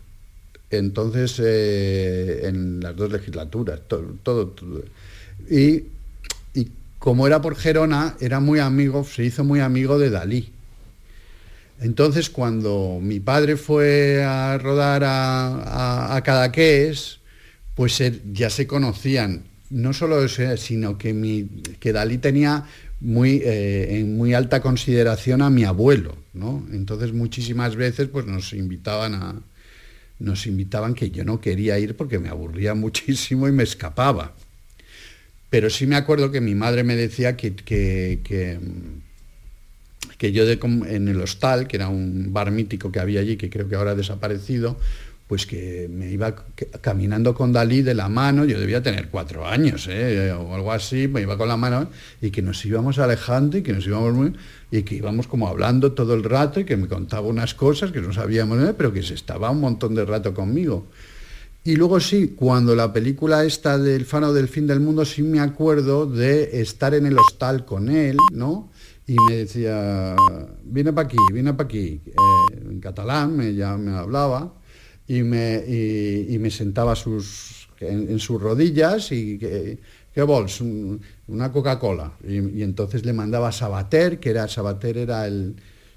[0.70, 4.54] Entonces, eh, en las dos legislaturas, todo, todo,
[5.50, 5.84] Y
[7.00, 10.52] como era por Gerona, era muy amigo, se hizo muy amigo de Dalí.
[11.80, 17.20] Entonces, cuando mi padre fue a rodar a, Cadaqués,
[17.74, 21.44] pues ya se conocían, no solo eso, sino que, mi,
[21.80, 22.66] que Dalí tenía
[23.00, 26.66] muy, eh, en muy alta consideración a mi abuelo, ¿no?
[26.70, 29.40] Entonces, muchísimas veces pues, nos invitaban a,
[30.18, 34.34] nos invitaban que yo no quería ir porque me aburría muchísimo y me escapaba.
[35.50, 38.20] Pero sí me acuerdo que mi madre me decía que, que,
[40.16, 43.68] que, yo en el hostal, que era un bar mítico que había allí, que creo
[43.68, 44.78] que ahora ha desaparecido,
[45.30, 46.34] pues que me iba
[46.80, 50.32] caminando con Dalí de la mano, yo debía tener cuatro años ¿eh?
[50.32, 51.88] o algo así, me iba con la mano
[52.20, 54.32] y que nos íbamos alejando y que nos íbamos muy,
[54.72, 58.00] y que íbamos como hablando todo el rato y que me contaba unas cosas que
[58.00, 60.88] no sabíamos, pero que se estaba un montón de rato conmigo.
[61.62, 65.40] Y luego sí, cuando la película esta del Fano del Fin del Mundo, sí me
[65.40, 68.70] acuerdo de estar en el hostal con él, ¿no?
[69.06, 70.16] Y me decía,
[70.64, 72.00] viene para aquí, viene para aquí.
[72.06, 74.54] Eh, en catalán me, ya me hablaba
[75.06, 79.80] y me, y, me sentaba sus, en, sus rodillas y que,
[80.14, 80.62] ¿qué vols?
[80.62, 82.14] Una Coca-Cola.
[82.26, 85.56] Y, entonces le mandaba Sabater, que era, Sabater era el,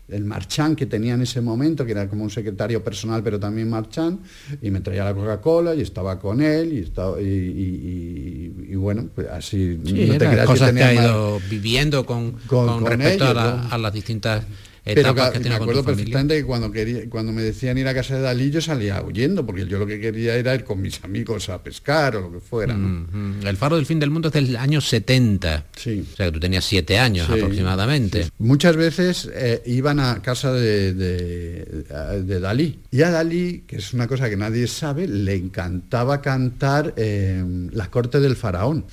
[0.09, 3.69] el marchán que tenía en ese momento, que era como un secretario personal, pero también
[3.69, 4.19] marchán,
[4.61, 9.79] y me traía la Coca-Cola y estaba con él, y, estaba, y, bueno, pues así...
[9.81, 14.43] no te cosas que, ha ido viviendo con, con, respecto a, las distintas
[14.83, 18.49] pero me acuerdo perfectamente que cuando, quería, cuando me decían ir a casa de Dalí
[18.51, 22.17] yo salía huyendo, porque yo lo que quería era ir con mis amigos a pescar
[22.17, 22.75] o lo que fuera.
[22.75, 25.67] El faro del fin del mundo es del año 70.
[25.75, 26.05] Sí.
[26.11, 28.27] O sea que tú tenías siete años aproximadamente.
[28.39, 32.79] Muchas veces eh, iban a casa de, de, Dalí.
[32.91, 37.89] Y a Dalí, que es una cosa que nadie sabe, le encantaba cantar eh, La
[37.89, 38.85] corte del faraón.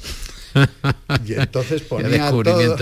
[1.26, 2.76] y entonces ponía todo,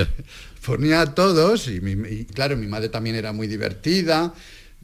[0.65, 4.35] ponía a todos y, claro, mi madre también era muy divertida,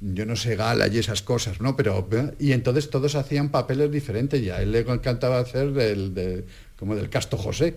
[0.00, 1.76] yo no sé, gala y esas cosas, ¿no?
[1.76, 2.06] Pero,
[2.38, 6.44] y entonces todos hacían papeles diferentes y a él le encantaba hacer del,
[6.78, 7.76] como del Casto José.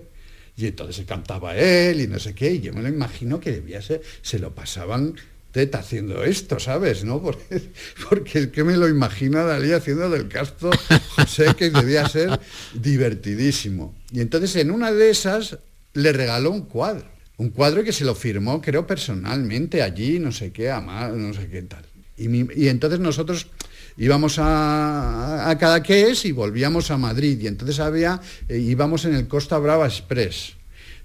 [0.55, 3.79] Y entonces cantaba él y no sé qué, y yo me lo imagino que debía
[3.79, 5.13] ser, se lo pasaban
[5.51, 7.03] teta haciendo esto, ¿sabes?
[7.03, 7.21] ¿No?
[7.21, 7.61] Porque,
[8.09, 10.71] porque es que me lo imagino a Dalí haciendo del Casto
[11.15, 12.39] José, que debía ser
[12.73, 13.95] divertidísimo.
[14.11, 15.59] Y entonces en una de esas
[15.93, 20.51] le regaló un cuadro un cuadro que se lo firmó, creo, personalmente allí, no sé
[20.51, 21.85] qué, a no sé qué tal.
[22.17, 23.47] Y, entonces nosotros
[23.95, 27.39] íbamos a, a Cadaqués y volvíamos a Madrid.
[27.39, 28.19] Y entonces había,
[28.49, 30.56] eh, íbamos en el Costa Brava Express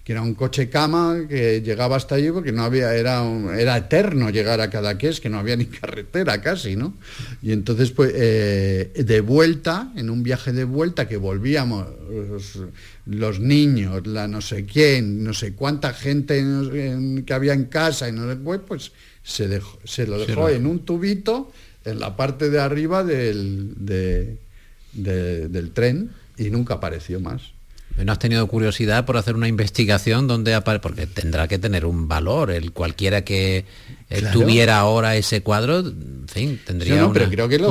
[0.05, 3.23] que era un coche cama que llegaba hasta allí porque no había, era,
[3.57, 6.95] era eterno llegar a Cadaqués, que no había ni carretera casi, ¿no?
[7.41, 11.87] Y entonces, pues, eh, de vuelta, en un viaje de vuelta que volvíamos
[13.07, 16.45] los, niños, la no sé quién, no sé cuánta gente
[17.25, 20.81] que había en casa y no después, pues se, dejó, se lo dejó en un
[20.81, 21.53] tubito
[21.85, 23.75] en la parte de arriba del,
[24.93, 27.53] del tren y nunca apareció más.
[27.97, 30.81] ¿No has tenido curiosidad por hacer una investigación donde aparece?
[30.81, 32.51] Porque tendrá que tener un valor.
[32.51, 33.65] El cualquiera que
[34.09, 37.13] eh, tuviera ahora ese cuadro, en fin, tendría un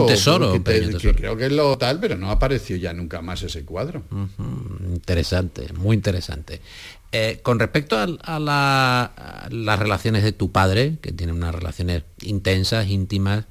[0.07, 0.61] tesoro.
[0.63, 4.03] creo que es lo tal, pero no apareció ya nunca más ese cuadro.
[4.93, 6.61] Interesante, muy interesante.
[7.11, 13.45] Eh, con respecto a, las relaciones de tu padre, que tiene unas relaciones intensas, íntimas,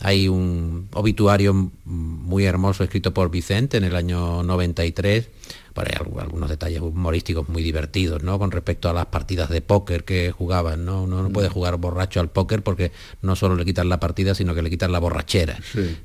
[0.00, 5.28] hay un obituario muy hermoso escrito por Vicente en el año 93
[5.74, 8.38] por ahí algunos detalles humorísticos muy divertidos, ¿no?
[8.38, 11.02] Con respecto a las partidas de póker que jugaban, ¿no?
[11.02, 11.52] Uno no puede mm.
[11.52, 14.92] jugar borracho al póker porque no solo le quitan la partida, sino que le quitan
[14.92, 15.58] la borrachera.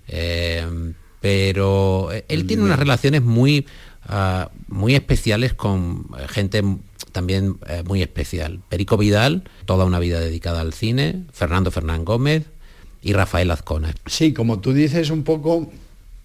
[0.07, 3.67] Eh, pero eh, él tiene unas relaciones muy,
[4.07, 6.63] ah, muy especiales con gente
[7.11, 8.61] también eh, muy especial.
[8.69, 12.45] Perico Vidal, toda una vida dedicada al cine, Fernando Fernán Gómez
[13.01, 13.93] y Rafael Azcona.
[14.07, 15.69] Sí, como tú dices, un poco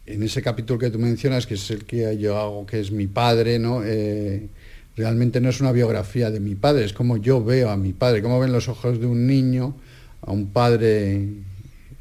[0.06, 3.06] en ese capítulo que tú mencionas, que es el que yo hago, que es mi
[3.06, 3.82] padre, ¿no?
[3.84, 4.48] Eh,
[4.96, 8.22] realmente no es una biografía de mi padre, es como yo veo a mi padre,
[8.22, 9.74] como ven los ojos de un niño
[10.22, 11.28] a un padre,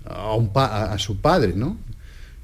[0.05, 1.77] a, un a, su padre, ¿no?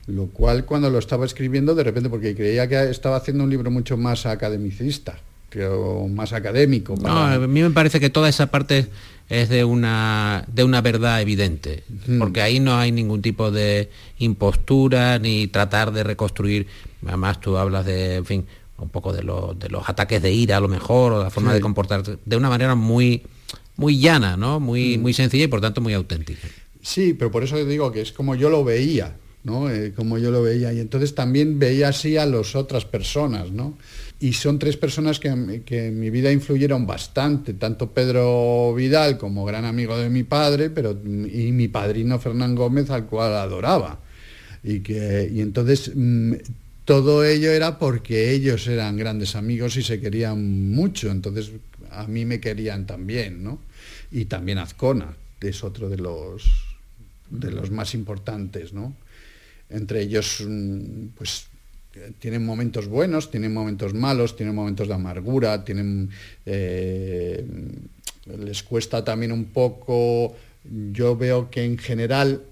[0.07, 3.69] Lo cual cuando lo estaba escribiendo, de repente, porque creía que estaba haciendo un libro
[3.69, 5.19] mucho más academicista,
[5.49, 6.95] creo, más académico.
[7.05, 8.87] a mí me parece que toda esa parte
[9.29, 11.83] es de una, de una verdad evidente,
[12.17, 16.65] porque ahí no hay ningún tipo de impostura ni tratar de reconstruir,
[17.05, 18.45] además tú hablas de, en fin,
[18.79, 21.61] un poco de, de los ataques de ira a lo mejor, o la forma de
[21.61, 23.21] comportarse, de una manera muy,
[23.75, 24.59] muy llana, ¿no?
[24.59, 26.47] Muy, muy sencilla y por tanto muy auténtica.
[26.81, 29.69] Sí, pero por eso digo que es como yo lo veía, ¿no?
[29.69, 30.73] Eh, como yo lo veía.
[30.73, 33.77] Y entonces también veía así a las otras personas, ¿no?
[34.21, 39.63] Y son tres personas que, en mi vida influyeron bastante, tanto Pedro Vidal como gran
[39.63, 44.01] amigo de mi padre, pero, y mi padrino Fernán Gómez, al cual adoraba.
[44.61, 46.33] Y, que, y entonces mm,
[46.83, 51.51] todo ello era porque ellos eran grandes amigos y se querían mucho, entonces
[51.89, 53.61] a mí me querían también, ¿no?
[54.11, 56.43] Y también Azcona, que es otro de los,
[57.29, 58.97] de los más importantes, ¿no?
[59.69, 61.47] Entre ellos, mm, pues
[62.19, 66.09] tienen momentos buenos, tienen momentos malos, tienen momentos de amargura, tienen
[66.45, 67.45] eh,
[68.37, 70.35] les cuesta también un poco.
[70.91, 72.43] Yo veo que en general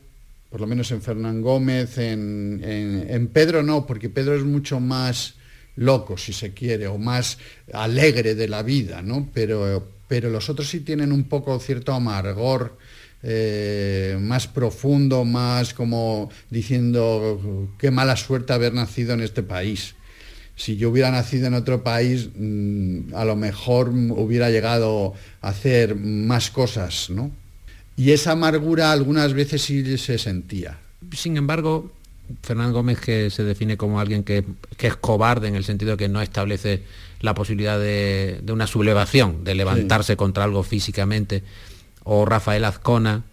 [0.49, 5.35] por lo menos en Fernán Gómez, en, en, Pedro no, porque Pedro es mucho más
[5.75, 7.37] loco, si se quiere, o más
[7.73, 9.29] alegre de la vida, ¿no?
[9.33, 12.77] Pero, pero los otros sí tienen un poco cierto amargor
[13.23, 19.95] eh, más profundo, más como diciendo qué mala suerte haber nacido en este país.
[20.55, 25.95] Si yo hubiera nacido en otro país, mm, a lo mejor hubiera llegado a hacer
[25.95, 27.31] más cosas, ¿no?
[27.95, 30.77] Y esa amargura algunas veces sí se sentía.
[31.13, 31.91] Sin embargo,
[32.43, 34.43] Fernando Gómez, que se define como alguien que,
[34.77, 36.83] es cobarde en el sentido de que no establece
[37.21, 41.43] la posibilidad de, una sublevación, de levantarse contra algo físicamente,
[42.07, 43.23] o Rafael Azcona,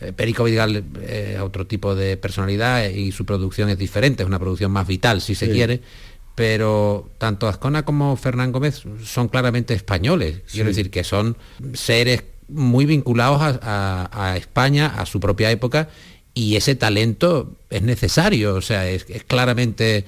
[0.00, 4.38] eh, Perico Vidal eh, otro tipo de personalidad y su producción es diferente, es una
[4.38, 5.80] producción más vital si se quiere,
[6.34, 11.36] pero tanto Azcona como Fernán Gómez son claramente españoles, quiero decir que son
[11.74, 15.88] seres muy vinculados a España, a su propia época
[16.34, 20.04] y ese talento es necesario, o sea, es, claramente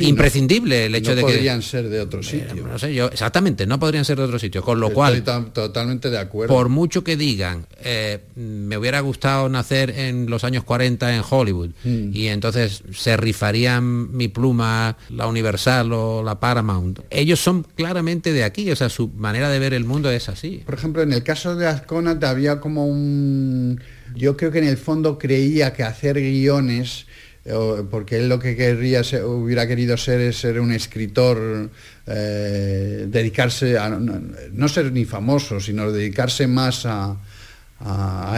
[0.00, 1.32] imprescindible el hecho de que...
[1.32, 2.66] podrían ser de otro eh, sitio.
[2.66, 5.22] no sé, yo, exactamente, no podrían ser de otro sitio, con lo cual...
[5.22, 6.54] totalmente de acuerdo.
[6.54, 11.70] Por mucho que digan, eh, me hubiera gustado nacer en los años 40 en Hollywood,
[11.84, 12.10] mm.
[12.14, 17.00] y entonces se rifarían mi pluma, la Universal o la Paramount.
[17.10, 20.62] Ellos son claramente de aquí, o sea, su manera de ver el mundo es así.
[20.66, 23.80] Por ejemplo, en el caso de Azcona había como un
[24.14, 27.06] yo creo que en el fondo creía que hacer guiones,
[27.44, 27.52] eh,
[27.90, 31.70] porque él lo que querría hubiera querido ser es ser un escritor,
[32.06, 37.16] eh, dedicarse a no, ser ni famoso, sino dedicarse más a,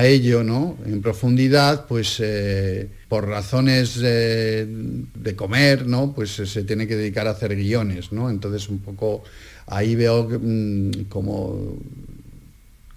[0.02, 0.76] ello, ¿no?
[0.85, 6.12] En profundidad, pues eh, por razones de comer, ¿no?
[6.12, 8.31] Pues se tiene que dedicar a hacer guiones, ¿no?
[8.31, 9.22] Entonces un poco
[9.68, 11.78] ahí veo mm, como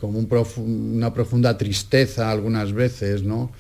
[0.01, 3.51] como una profunda tristeza algunas veces, ¿no?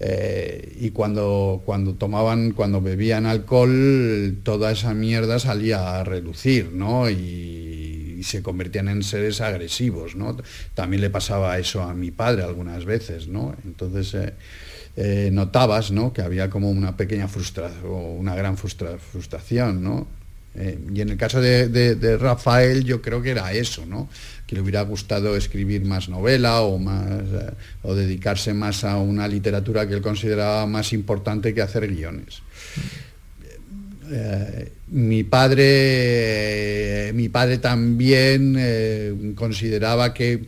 [0.00, 7.08] Eh, y cuando, cuando tomaban, cuando bebían alcohol, toda esa mierda salía a relucir, ¿no?
[7.08, 7.60] Y,
[8.22, 10.36] se convertían en seres agresivos, ¿no?
[10.74, 13.56] También le pasaba eso a mi padre algunas veces, ¿no?
[13.64, 14.34] Entonces eh,
[14.94, 16.12] eh, notabas, ¿no?
[16.12, 20.06] Que había como una pequeña frustración, una gran frustración, ¿no?
[20.54, 24.08] Y en el caso de, Rafael yo creo que era eso, ¿no?
[24.46, 27.50] que le hubiera gustado escribir más novela o, más, eh,
[27.82, 32.42] o dedicarse más a una literatura que él consideraba más importante que hacer guiones.
[34.10, 40.44] Eh, mi padre mi padre también eh, consideraba que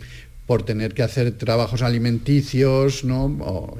[0.46, 3.24] por tener que hacer trabajos alimenticios ¿no?
[3.24, 3.78] o,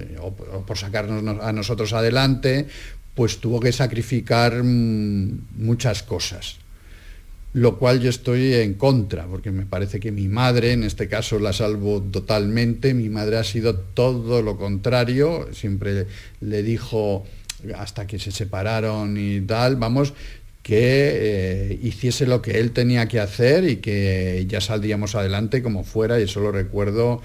[0.67, 2.67] por sacarnos a nosotros adelante
[3.15, 6.57] pues tuvo que sacrificar mm, muchas cosas.
[7.53, 11.39] Lo cual yo estoy en contra, porque me parece que mi madre, en este caso
[11.39, 16.07] la salvo totalmente, mi madre ha sido todo lo contrario, siempre
[16.41, 17.25] le dijo,
[17.77, 20.15] hasta que se separaron y tal, vamos,
[20.65, 25.85] que eh, hiciese lo que él tenía que hacer y que ya saldríamos adelante como
[25.85, 27.23] fuera, y eso lo recuerdo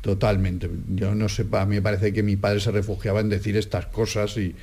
[0.00, 0.70] totalmente.
[0.94, 3.86] Yo no sé, a mí me parece que mi padre se refugiaba en decir estas
[3.86, 4.54] cosas y,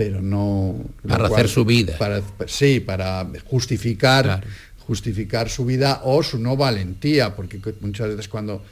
[0.00, 0.76] pero no...
[1.06, 1.98] Para hacer su vida.
[1.98, 4.42] Para, sí, para justificar,
[4.78, 8.62] justificar su vida o su no valentía, porque muchas veces cuando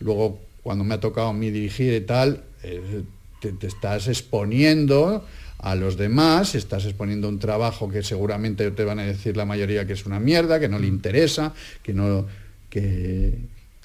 [0.00, 3.02] luego cuando me ha tocado a mí dirigir y tal, eh,
[3.40, 5.24] te, estás exponiendo
[5.56, 9.86] a los demás, estás exponiendo un trabajo que seguramente te van a decir la mayoría
[9.86, 12.26] que es una mierda, que no le interesa, que no,
[12.68, 13.38] que,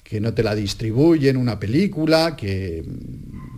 [0.04, 2.84] que no te la distribuyen una película, que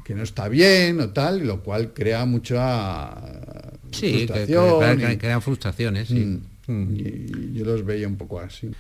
[0.05, 3.32] que no está bien o tal, lo cual crea mucha
[3.93, 5.19] sí, frustración.
[5.19, 6.15] crean frustraciones, sí.
[6.15, 6.41] Mm.
[6.67, 7.55] Mm.
[7.55, 8.71] yo los veía un poco así.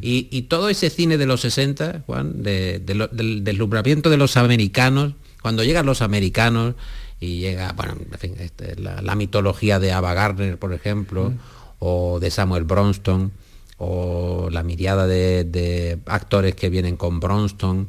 [0.00, 5.86] Y, todo ese cine de los 60, Juan, del deslumbramiento de los americanos, cuando llegan
[5.86, 6.74] los americanos
[7.20, 11.38] y llega, bueno, en fin, este, la, mitología de Ava Gardner, por ejemplo, mm.
[11.80, 13.32] o de Samuel Bronston,
[13.76, 17.88] o la miriada de, de actores que vienen con Bronston,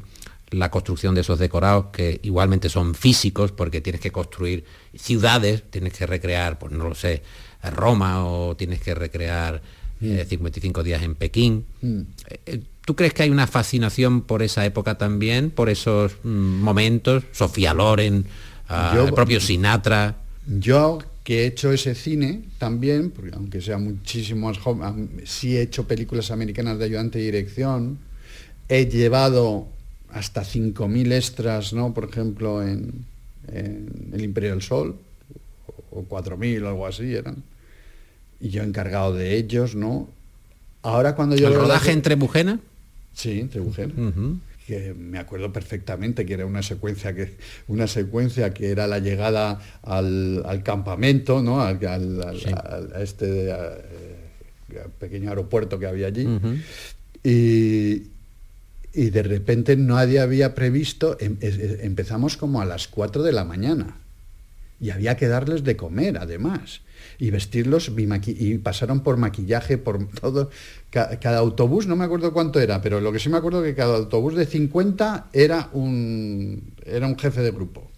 [0.50, 5.92] la construcción de esos decorados que igualmente son físicos porque tienes que construir ciudades, tienes
[5.92, 7.22] que recrear, pues no lo sé,
[7.62, 9.62] Roma o tienes que recrear
[10.00, 10.80] 55 mm.
[10.80, 11.64] eh, días en Pekín.
[11.82, 12.00] Mm.
[12.28, 16.28] Eh, eh, ¿Tú crees que hay una fascinación por esa época también, por esos mm,
[16.28, 17.24] momentos?
[17.32, 18.24] Sofía Loren,
[18.68, 20.16] ah, el propio Sinatra.
[20.46, 25.62] Yo que he hecho ese cine también, porque aunque sea muchísimo más joven, sí he
[25.62, 27.98] hecho películas americanas de ayudante de dirección,
[28.68, 29.68] he llevado
[30.12, 31.94] hasta 5.000 extras, ¿no?
[31.94, 33.04] Por ejemplo, en,
[33.52, 34.96] El Imperio del Sol,
[35.90, 37.42] o 4.000 o algo así eran.
[38.40, 40.08] Y yo encargado de ellos, ¿no?
[40.82, 41.48] Ahora cuando yo...
[41.48, 42.60] ¿El rodaje entre Bujena?
[43.12, 43.92] Sí, entre Bujena.
[44.66, 47.36] que me acuerdo perfectamente que era una secuencia que,
[47.66, 51.60] una secuencia que era la llegada al, campamento, ¿no?
[51.60, 51.78] Al,
[52.94, 53.52] a este
[54.98, 56.26] pequeño aeropuerto que había allí.
[57.24, 58.04] y,
[58.92, 63.96] y, de repente nadie había previsto, em, empezamos como a las 4 de la mañana.
[64.80, 66.80] Y había que darles de comer, además
[67.20, 67.92] y vestirlos
[68.26, 70.50] y pasaron por maquillaje, por todo.
[70.90, 73.96] Cada, autobús, no me acuerdo cuánto era, pero lo que sí me acuerdo que cada
[73.96, 77.90] autobús de 50 era un, era un jefe de grupo.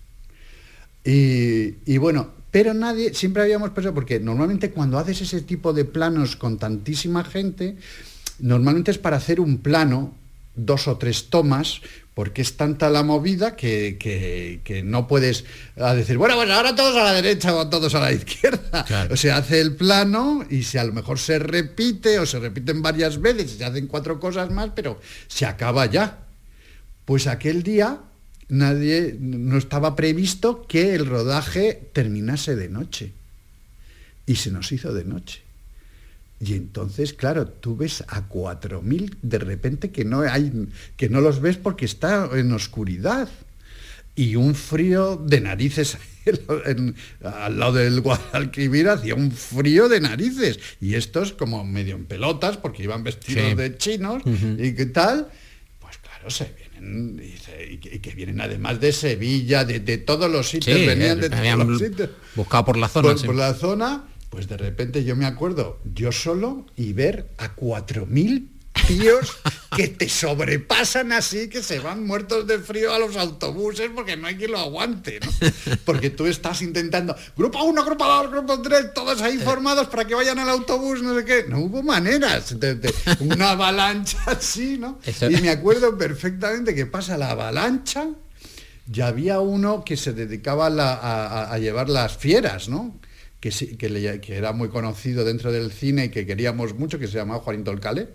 [1.05, 6.37] Y, bueno, pero nadie, siempre habíamos pensado, porque normalmente cuando haces ese tipo de planos
[6.37, 7.77] con tantísima gente,
[8.41, 10.15] normalmente es para hacer un plano,
[10.55, 11.81] dos o tres tomas,
[12.15, 15.45] porque es tanta la movida que, no puedes
[15.77, 18.87] decir, bueno, pues ahora todos a la derecha o todos a la izquierda.
[19.11, 22.83] O sea, hace el plano y si a lo mejor se repite o se repiten
[22.83, 26.19] varias veces y se hacen cuatro cosas más, pero se acaba ya.
[27.05, 28.01] Pues aquel día
[28.53, 33.13] nadie, no estaba previsto que el rodaje terminase de noche.
[34.27, 35.43] Y se nos hizo de noche.
[36.45, 40.51] Y entonces, claro, tú ves a 4.000 de repente que no, hay,
[40.97, 43.29] que no los ves porque está en oscuridad.
[44.17, 45.99] Y un frío de narices
[47.23, 50.59] al lado del Guadalquivir hacía un frío de narices.
[50.81, 55.29] Y estos como medio en pelotas porque iban vestidos de chinos y qué tal.
[55.79, 57.23] Pues claro, se vienen
[57.71, 62.11] y, que, vienen además de Sevilla, de, todos los sitios, venían de todos los sitios.
[62.35, 63.15] Buscado por la zona.
[63.15, 68.49] por la zona pues de repente yo me acuerdo yo solo y ver a 4.000
[68.87, 69.37] tíos
[69.77, 74.27] que te sobrepasan así, que se van muertos de frío a los autobuses porque no
[74.27, 75.31] hay quien lo aguante, ¿no?
[75.85, 80.15] Porque tú estás intentando, grupo 1, grupo 2, grupo 3, todos ahí formados para que
[80.15, 81.45] vayan al autobús, no sé qué.
[81.47, 84.99] No hubo maneras, de, una avalancha así, ¿no?
[85.29, 88.09] Y me acuerdo perfectamente que pasa la avalancha,
[88.87, 92.99] ya había uno que se dedicaba a llevar las fieras, ¿no?
[93.43, 97.73] Que, era muy conocido dentro del cine y que queríamos mucho, que se llamaba Juanito
[97.73, 98.11] Alcale,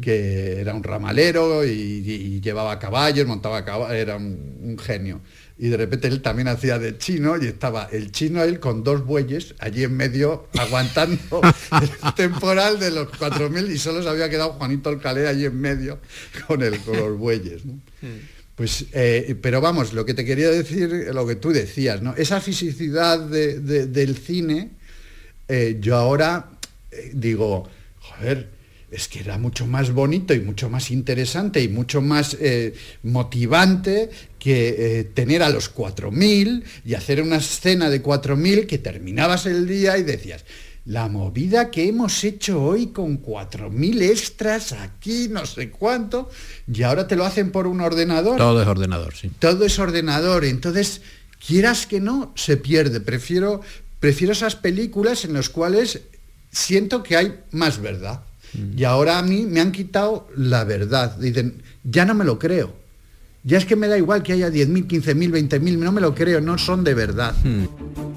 [0.00, 5.22] que era un ramalero y, llevaba caballos, montaba caballos, era un, genio.
[5.58, 9.04] Y de repente él también hacía de chino y estaba el chino él con dos
[9.04, 11.42] bueyes allí en medio aguantando
[11.82, 15.98] el temporal de los 4.000 y solo se había quedado Juanito Alcalé allí en medio
[16.46, 17.62] con, el, con los bueyes.
[18.60, 22.14] Pues, eh, pero vamos, lo que te quería decir, lo que tú decías, ¿no?
[22.14, 24.68] Esa fisicidad del cine,
[25.48, 26.50] eh, yo ahora
[26.90, 27.66] eh, digo,
[28.00, 28.50] joder,
[28.90, 32.36] es que era mucho más bonito y mucho más interesante y mucho más
[33.02, 39.66] motivante que tener a los 4.000 y hacer una escena de 4.000 que terminabas el
[39.66, 40.44] día y decías,
[40.90, 46.28] la movida que hemos hecho hoy con 4.000 extras aquí, no sé cuánto,
[46.66, 48.36] y ahora te lo hacen por un ordenador.
[48.36, 49.30] Todo es ordenador, sí.
[49.38, 51.02] Todo es ordenador, entonces,
[51.46, 53.00] quieras que no, se pierde.
[53.00, 53.60] Prefiero,
[54.00, 56.00] prefiero esas películas en las cuales
[56.50, 58.22] siento que hay más verdad.
[58.52, 58.76] Mm.
[58.76, 61.16] Y ahora a mí me han quitado la verdad.
[61.18, 62.74] Dicen, ya no me lo creo.
[63.44, 66.40] Ya es que me da igual que haya 10.000, 15.000, 20.000, no me lo creo,
[66.40, 67.32] no son de verdad.
[67.44, 68.09] Mm.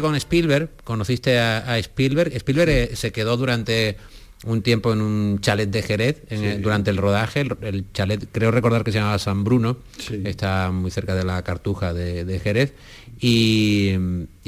[0.00, 2.34] Con Spielberg, conociste a, Spielberg.
[2.34, 3.96] Spielberg eh, se quedó durante
[4.44, 6.22] un tiempo en un chalet de Jerez
[6.60, 7.40] durante el rodaje.
[7.40, 9.76] El, chalet, creo recordar que se llamaba San Bruno,
[10.24, 12.72] está muy cerca de la Cartuja de, Jerez.
[13.20, 13.92] Y,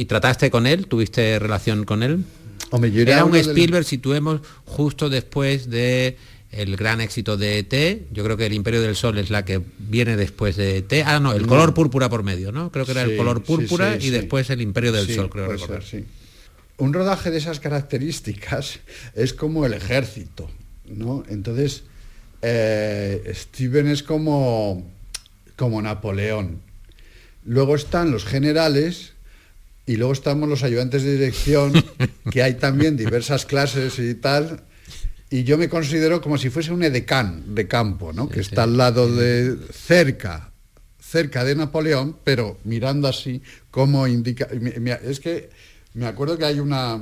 [0.07, 2.25] trataste con él, tuviste relación con él.
[2.95, 6.17] era, un Spielberg, situemos justo después de
[6.53, 9.61] el gran éxito de ET, yo creo que el Imperio del Sol es la que
[9.79, 12.71] viene después de ET, ah no, el color púrpura por medio, ¿no?
[12.71, 15.83] Creo que era el color púrpura y después el Imperio del Sol, creo recordar.
[16.77, 18.81] Un rodaje de esas características
[19.15, 20.51] es como el ejército,
[20.87, 21.25] ¿no?
[21.29, 21.85] Entonces,
[22.43, 24.87] eh, Steven es como,
[25.57, 26.61] como Napoleón.
[27.45, 29.15] Luego están los generales
[29.87, 31.73] y luego estamos los ayudantes de dirección,
[32.31, 34.63] que hay también diversas clases y tal
[35.33, 38.29] y yo me considero como si fuese un edecán de campo, ¿no?
[38.29, 40.53] que está al lado de cerca,
[41.01, 44.47] cerca de Napoleón, pero mirando así como indica.
[45.03, 45.49] Es que
[45.95, 47.01] me acuerdo que hay una.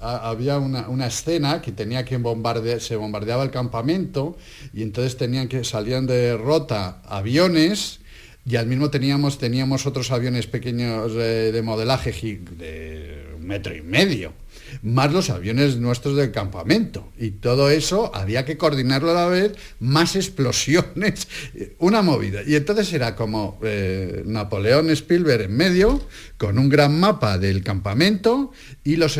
[0.00, 4.36] Había una, escena que tenía que bombardear, se bombardeaba el campamento
[4.74, 8.00] y entonces tenían que salían de rota aviones
[8.44, 13.80] y al mismo teníamos teníamos otros aviones pequeños de, de modelaje de un metro y
[13.80, 14.32] medio
[14.82, 17.12] más los aviones nuestros del campamento.
[17.18, 21.28] Y todo eso había que coordinarlo a la vez, más explosiones,
[21.78, 22.40] una movida.
[22.46, 26.00] Y entonces era como eh, Napoleón Spielberg en medio,
[26.38, 28.52] con un gran mapa del campamento
[28.84, 29.18] y los,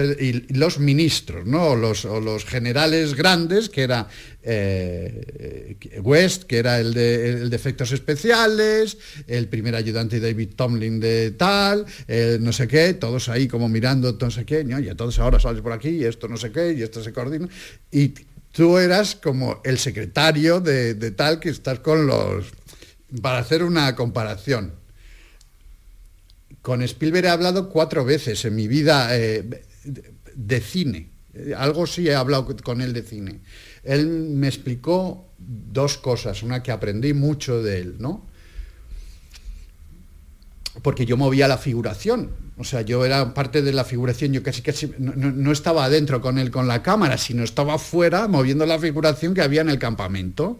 [0.48, 1.76] los ministros, ¿no?
[1.76, 4.08] los, o los generales grandes, que era
[4.42, 11.86] eh, West, que era el de, efectos especiales, el primer ayudante David Tomlin de tal,
[12.40, 14.78] no sé qué, todos ahí como mirando, no sé qué, ¿no?
[14.80, 17.48] y todos ahora sales por aquí, y esto no sé qué, y esto se coordina.
[17.90, 18.14] Y
[18.52, 22.46] tú eras como el secretario de, tal que estás con los...
[23.20, 24.74] para hacer una comparación.
[26.60, 29.64] Con Spielberg he hablado cuatro veces en mi vida eh,
[30.34, 31.10] de cine.
[31.56, 33.40] Algo sí he hablado con él de cine
[33.84, 38.26] él me explicó dos cosas, una que aprendí mucho de él, ¿no?
[40.82, 44.62] Porque yo movía la figuración, o sea, yo era parte de la figuración, yo casi
[44.62, 49.34] casi no, estaba adentro con él con la cámara, sino estaba fuera moviendo la figuración
[49.34, 50.58] que había en el campamento.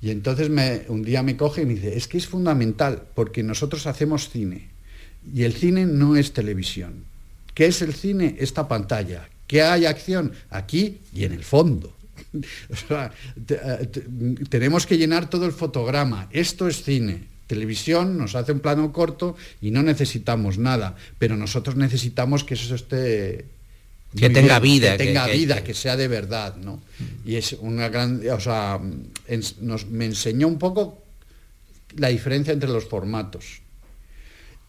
[0.00, 0.48] Y entonces
[0.88, 4.68] un día me coge y me dice, es que es fundamental, porque nosotros hacemos cine,
[5.34, 7.04] y el cine no es televisión.
[7.54, 8.36] ¿Qué es el cine?
[8.38, 9.28] Esta pantalla.
[9.48, 10.32] ¿Qué hay acción?
[10.50, 11.97] Aquí y en el fondo.
[12.90, 13.88] Eh,
[14.48, 16.28] tenemos que llenar todo el fotograma.
[16.30, 17.24] Esto es cine.
[17.46, 22.74] Televisión nos hace un plano corto y no necesitamos nada, pero nosotros necesitamos que eso
[22.74, 23.46] esté
[24.16, 26.80] que tenga vida, que tenga vida, que, sea de verdad, ¿no?
[27.24, 31.02] Y es una gran, o sea, me enseñó un poco
[31.96, 33.60] la diferencia entre los formatos.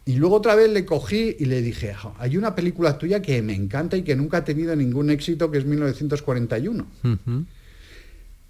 [0.09, 3.53] Y luego otra vez le cogí y le dije, hay una película tuya que me
[3.53, 6.87] encanta y que nunca ha tenido ningún éxito, que es 1941.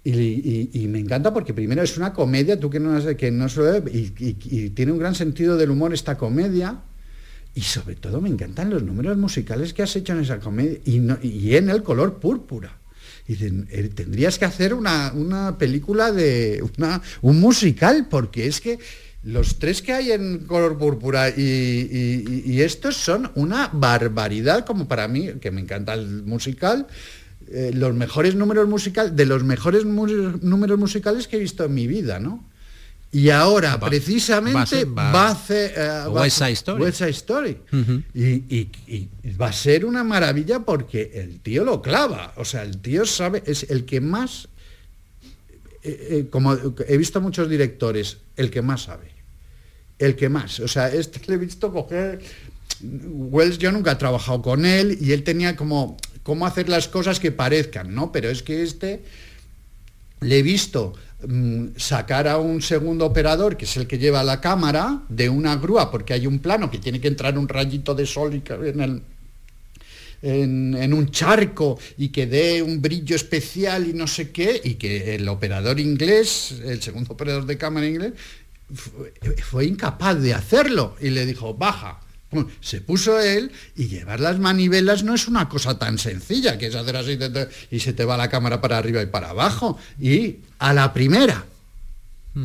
[0.02, 3.46] y, me encanta porque primero es una comedia, tú que no, que no
[3.92, 6.80] y, y, tiene un gran sentido del humor esta comedia,
[7.54, 11.56] y sobre todo me encantan los números musicales que has hecho en esa comedia, y,
[11.56, 12.78] en el color púrpura.
[13.28, 18.78] Y eh, tendrías que hacer una, una película de una, un musical, porque es que
[19.22, 25.28] los tres que hay en color púrpura y, estos son una barbaridad, como para mí,
[25.40, 26.86] que me encanta el musical,
[27.48, 31.86] eh, los mejores números musicales, de los mejores números musicales que he visto en mi
[31.86, 32.44] vida, ¿no?
[33.12, 35.72] Y ahora, precisamente, va, a hacer...
[35.76, 36.82] Eh, West Side Story.
[36.82, 37.58] West Side Story.
[38.14, 39.08] y,
[39.40, 42.32] va a ser una maravilla porque el tío lo clava.
[42.36, 44.48] O sea, el tío sabe, es el que más...
[45.82, 46.54] Eh, como
[46.86, 49.20] he visto muchos directores, el que más sabe
[50.00, 50.58] el que más.
[50.58, 52.18] O sea, este le he visto coger...
[52.82, 57.20] Wells yo nunca he trabajado con él y él tenía como cómo hacer las cosas
[57.20, 58.10] que parezcan, ¿no?
[58.10, 59.02] Pero es que este
[60.20, 60.94] le he visto
[61.26, 65.56] mm, sacar a un segundo operador, que es el que lleva la cámara, de una
[65.56, 69.02] grúa, porque hay un plano que tiene que entrar un rayito de sol en, el,
[70.22, 75.14] en, un charco y que dé un brillo especial y no sé qué, y que
[75.14, 78.12] el operador inglés, el segundo operador de cámara inglés,
[79.42, 82.00] fue, incapaz de hacerlo y le dijo, baja.
[82.60, 86.76] Se puso él y llevar las manivelas no es una cosa tan sencilla, que es
[86.76, 87.18] hacer así
[87.72, 89.76] y se te va la cámara para arriba y para abajo.
[90.00, 91.44] Y a la primera.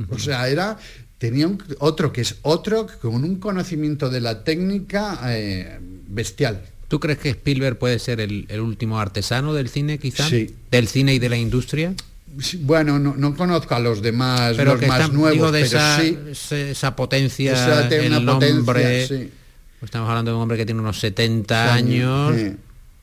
[0.10, 0.80] O sea, era
[1.18, 1.50] tenía
[1.80, 6.62] otro que es otro con un conocimiento de la técnica eh, bestial.
[6.88, 10.30] ¿Tú crees que Spielberg puede ser el, último artesano del cine, quizás?
[10.30, 10.56] Sí.
[10.70, 11.94] ¿Del cine y de la industria?
[12.62, 18.26] bueno, no, conozco a los demás, pero los más nuevos, de esa, esa potencia, el
[18.26, 19.30] nombre,
[19.82, 22.56] Estamos hablando de un hombre que tiene unos 70 años, Sí.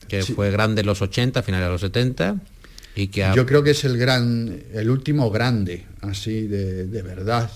[0.09, 0.33] que Sí.
[0.35, 2.37] fue grande en los 80, finales de los 70,
[2.97, 7.03] y que ha- Yo creo que es el gran, el último grande, así de, de
[7.03, 7.51] verdad.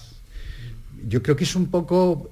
[1.09, 2.31] Yo creo que es un poco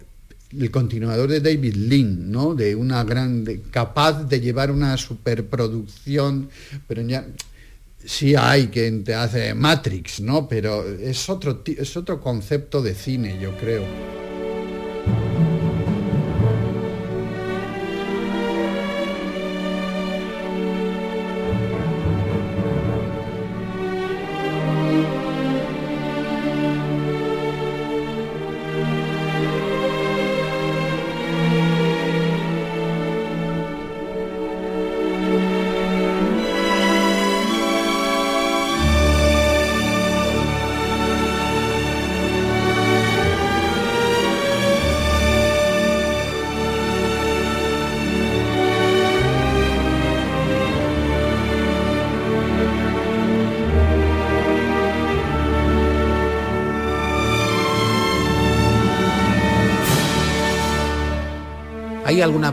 [0.59, 2.55] el continuador de David Lean, ¿no?
[2.55, 6.49] De una gran, de- capaz de llevar una superproducción,
[6.87, 7.27] pero ya
[8.05, 10.49] sí hay quien te hace Matrix, ¿no?
[10.49, 14.24] Pero es otro, es otro concepto de cine, yo creo.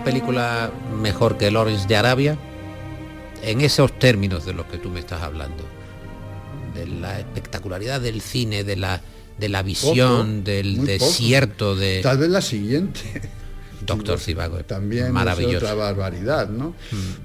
[0.03, 0.71] ¿Hay alguna película
[1.01, 2.37] mejor que Lawrence de Arabia?
[3.43, 5.63] En esos términos de los que tú me estás hablando.
[6.75, 9.01] De la espectacularidad del cine, de la,
[9.37, 10.85] de la visión, Poco, del poco.
[10.87, 12.99] desierto de Tal vez la siguiente.
[13.85, 14.57] Doctor Zivago.
[14.63, 15.57] También Maravilloso.
[15.57, 16.73] es otra barbaridad, ¿no?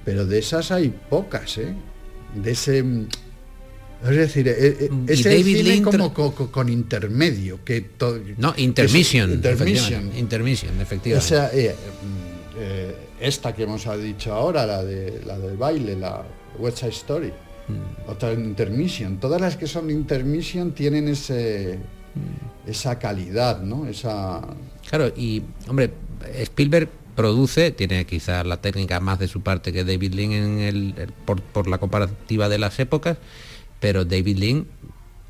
[0.04, 1.74] Pero de esas hay pocas, ¿eh?
[2.34, 2.82] De ese...
[2.82, 3.08] mm,
[4.04, 7.60] Es decir, eh, eh, Mm, es el David cine como tra- co- co- con, intermedio,
[7.64, 9.32] que to- No, es- intermission.
[9.32, 9.76] intermission.
[9.76, 11.66] efectivamente, Intermission, efectivamente.
[11.68, 16.22] Eh, mm, eh, esta que hemos dicho ahora, la de la del baile, la
[16.58, 17.32] West Side Story,
[17.68, 18.08] Mm.
[18.10, 19.18] otra intermission.
[19.18, 21.78] Todas las que son intermission tienen ese
[22.14, 22.70] Mm.
[22.70, 23.86] esa calidad, ¿no?
[23.86, 24.40] Esa
[24.88, 25.90] Claro, y hombre,
[26.38, 30.94] Spielberg produce, tiene quizás la técnica más de su parte que David Lean en el,
[30.96, 33.18] el- por, por la comparativa de las épocas,
[33.80, 34.66] pero David Lean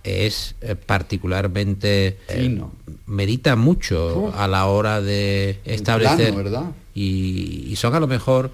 [0.07, 2.73] es eh, particularmente eh, Fino.
[3.07, 4.35] medita mucho Uf.
[4.37, 6.65] a la hora de establecer plano, ¿verdad?
[6.95, 8.51] y, y son a lo mejor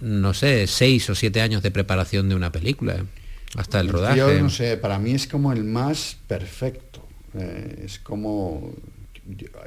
[0.00, 3.04] no sé seis o siete años de preparación de una película ¿eh?
[3.56, 7.00] hasta el rodaje Yo no sé, para mí es como el más perfecto.
[7.38, 8.72] Eh, es como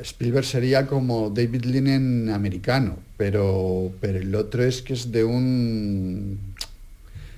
[0.01, 5.23] Spielberg sería como David Lean en americano, pero pero el otro es que es de
[5.23, 6.39] un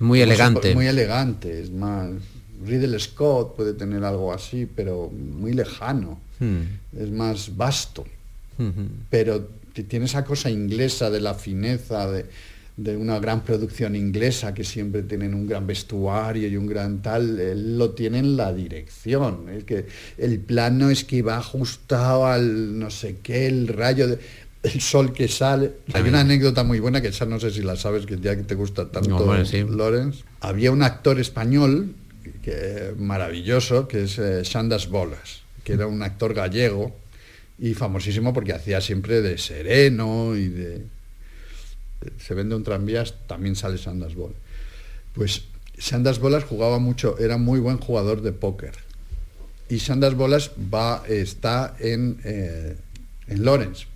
[0.00, 2.10] ¿cómo se elegante muy elegante, es más
[2.66, 6.18] Ridley Scott puede tener algo así, pero muy lejano.
[6.40, 6.62] Hmm.
[6.98, 8.04] Es más vasto.
[8.58, 8.88] Ujú.
[9.08, 9.48] pero
[9.88, 12.26] tiene esa cosa inglesa de la fineza, de,
[12.76, 17.38] de una gran producción inglesa que siempre tienen un gran vestuario y un gran tal,
[17.38, 19.86] él lo tiene en la dirección, es que
[20.16, 24.18] el plano es que va ajustado al no sé qué, el rayo, de-
[24.64, 25.70] el sol que sale.
[25.92, 28.42] Hay una anécdota muy buena que esa no sé si la sabes, que ya que
[28.42, 29.62] te gusta tanto, No, bueno, sí.
[29.62, 30.24] Lorenz.
[30.40, 31.94] Había un actor español
[32.42, 36.94] que, maravilloso, que es eh, Sandas Bolas, que era un actor gallego
[37.58, 40.86] y famosísimo porque hacía siempre de sereno y de...
[42.20, 44.36] Se vende un tranvías, también sale Sandas Bolas.
[45.14, 45.42] Pues
[45.78, 48.74] Sandas Bolas jugaba mucho, era muy buen jugador de póker.
[49.68, 52.76] Y Sandas Bolas va, está en, eh,
[53.26, 53.86] en Lawrence.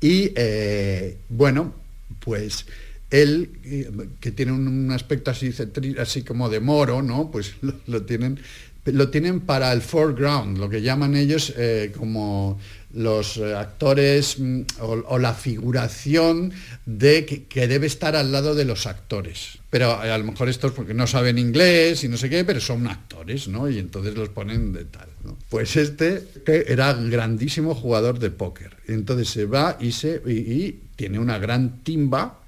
[0.00, 1.72] Y eh, bueno,
[2.18, 2.66] pues
[3.12, 3.90] él, eh,
[4.20, 5.52] que tiene un, aspecto así,
[5.98, 7.30] así como de moro, ¿no?
[7.30, 7.52] Pues
[7.86, 8.40] lo, tienen,
[8.86, 12.58] lo tienen para el foreground, lo que llaman ellos eh, como
[12.94, 16.52] los eh, actores mm, o, la figuración
[16.86, 19.58] de que, debe estar al lado de los actores.
[19.68, 22.86] Pero a lo mejor estos porque no saben inglés y no sé qué, pero son
[22.86, 23.70] actores, ¿no?
[23.70, 25.08] Y entonces los ponen de tal.
[25.48, 28.76] Pues este era grandísimo jugador de póker.
[28.86, 32.41] Entonces se va y se y tiene una gran timba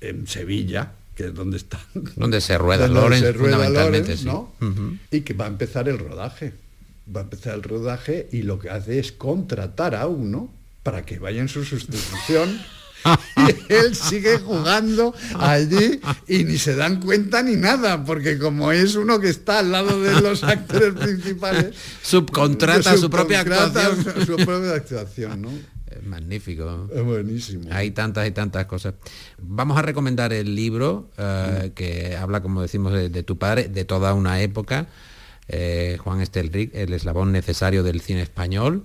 [0.00, 1.80] en Sevilla, que es donde está.
[2.16, 4.24] Donde se rueda donde se rueda fundamentalmente, sí.
[4.24, 4.52] ¿no?
[5.10, 6.54] Y que va a empezar el rodaje.
[7.14, 11.18] Va a empezar el rodaje y lo que hace es contratar a uno para que
[11.18, 12.60] vaya en su sustitución.
[13.36, 18.96] y él sigue jugando allí y ni se dan cuenta ni nada, porque como es
[18.96, 24.26] uno que está al lado de los actores principales, Subcontrata su propia actuación.
[24.26, 25.77] Su propia actuación, ¿no?
[26.00, 26.88] Es magnífico.
[26.94, 27.68] Es buenísimo.
[27.70, 28.94] Hay tantas y tantas cosas.
[29.38, 33.84] Vamos a recomendar el libro eh, que habla, como decimos, de, de tu padre, de
[33.84, 34.86] toda una época,
[35.48, 38.84] eh, Juan Estelric, el eslabón necesario del cine español.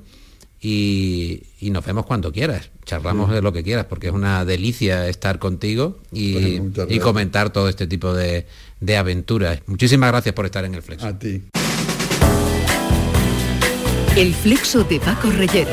[0.66, 5.10] Y, y nos vemos cuando quieras, charlamos de lo que quieras, porque es una delicia
[5.10, 8.48] estar contigo y, Pues y comentar todo este tipo de,
[8.80, 9.60] de aventuras.
[9.66, 11.06] Muchísimas gracias por estar en el Flexo.
[11.06, 11.44] A ti.
[14.16, 15.72] El flexo de Paco Reyero.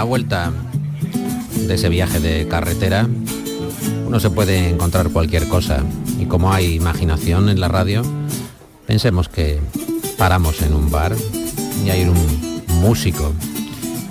[0.00, 0.50] La vuelta
[1.68, 3.06] de ese viaje de carretera
[4.06, 5.84] uno se puede encontrar cualquier cosa
[6.18, 8.00] y como hay imaginación en la radio,
[8.86, 9.60] pensemos que
[10.16, 11.14] paramos en un bar
[11.84, 12.16] y hay un
[12.80, 13.34] músico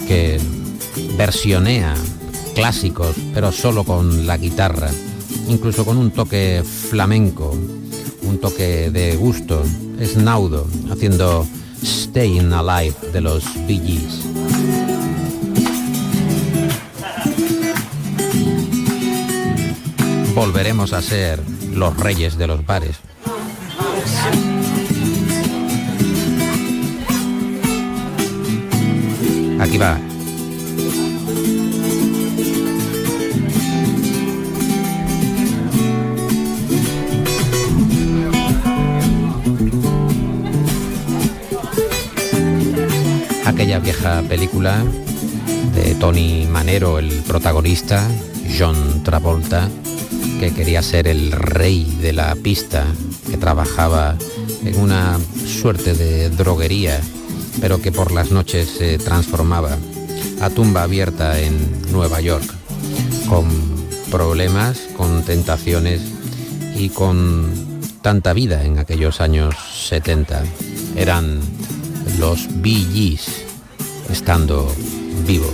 [0.07, 0.39] que
[1.17, 1.95] versionea
[2.53, 4.91] clásicos, pero solo con la guitarra,
[5.47, 7.57] incluso con un toque flamenco,
[8.21, 9.63] un toque de gusto,
[9.99, 11.47] es Naudo, haciendo
[11.83, 14.38] Staying Alive de los Bee Gees.
[20.39, 22.95] Volveremos a ser los reyes de los bares.
[29.59, 29.99] Aquí va.
[43.45, 44.85] Aquella vieja película
[45.75, 48.07] de Tony Manero, el protagonista,
[48.57, 49.67] John Travolta,
[50.39, 52.85] que quería ser el rey de la pista,
[53.29, 54.15] que trabajaba
[54.63, 57.01] en una suerte de droguería,
[57.59, 59.77] pero que por las noches se transformaba
[60.39, 62.49] a tumba abierta en Nueva York,
[63.27, 63.47] con
[64.09, 66.01] problemas, con tentaciones
[66.73, 67.51] y con
[68.01, 69.55] tanta vida en aquellos años
[69.89, 70.41] 70.
[70.95, 71.41] Eran
[72.17, 73.45] los Gees
[74.09, 74.73] estando
[75.27, 75.51] vivo.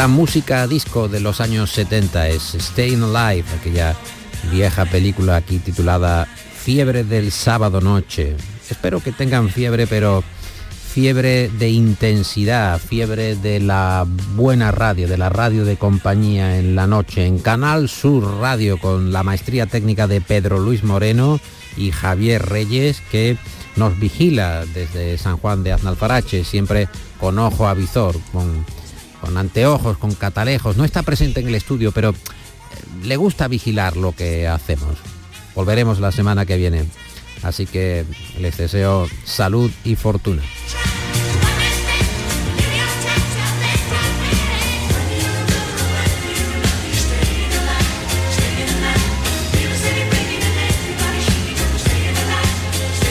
[0.00, 3.94] La música disco de los años 70, es Staying Alive, aquella
[4.50, 8.34] vieja película aquí titulada Fiebre del sábado noche.
[8.70, 10.24] Espero que tengan fiebre, pero
[10.94, 16.86] fiebre de intensidad, fiebre de la buena radio, de la radio de compañía en la
[16.86, 21.40] noche, en Canal Sur Radio, con la maestría técnica de Pedro Luis Moreno
[21.76, 23.36] y Javier Reyes, que
[23.76, 26.88] nos vigila desde San Juan de Aznalfarache, siempre
[27.18, 28.64] con ojo a visor, con
[29.20, 32.14] con anteojos, con catalejos, no está presente en el estudio, pero eh,
[33.04, 34.98] le gusta vigilar lo que hacemos.
[35.54, 36.84] Volveremos la semana que viene,
[37.42, 38.04] así que
[38.38, 40.42] les deseo salud y fortuna.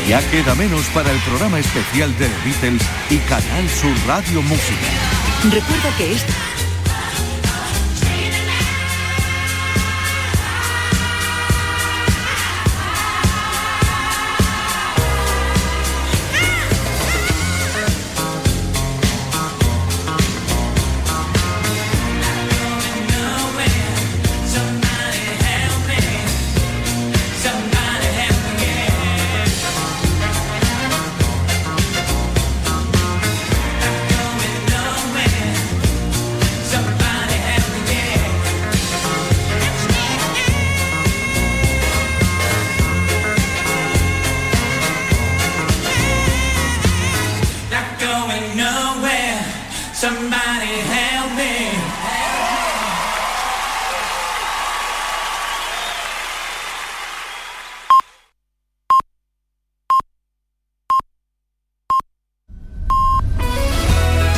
[0.09, 2.81] Ya queda menos para el programa especial de The Beatles
[3.11, 5.08] y Canal Sur Radio Música.
[5.47, 6.48] Recuerda que esto...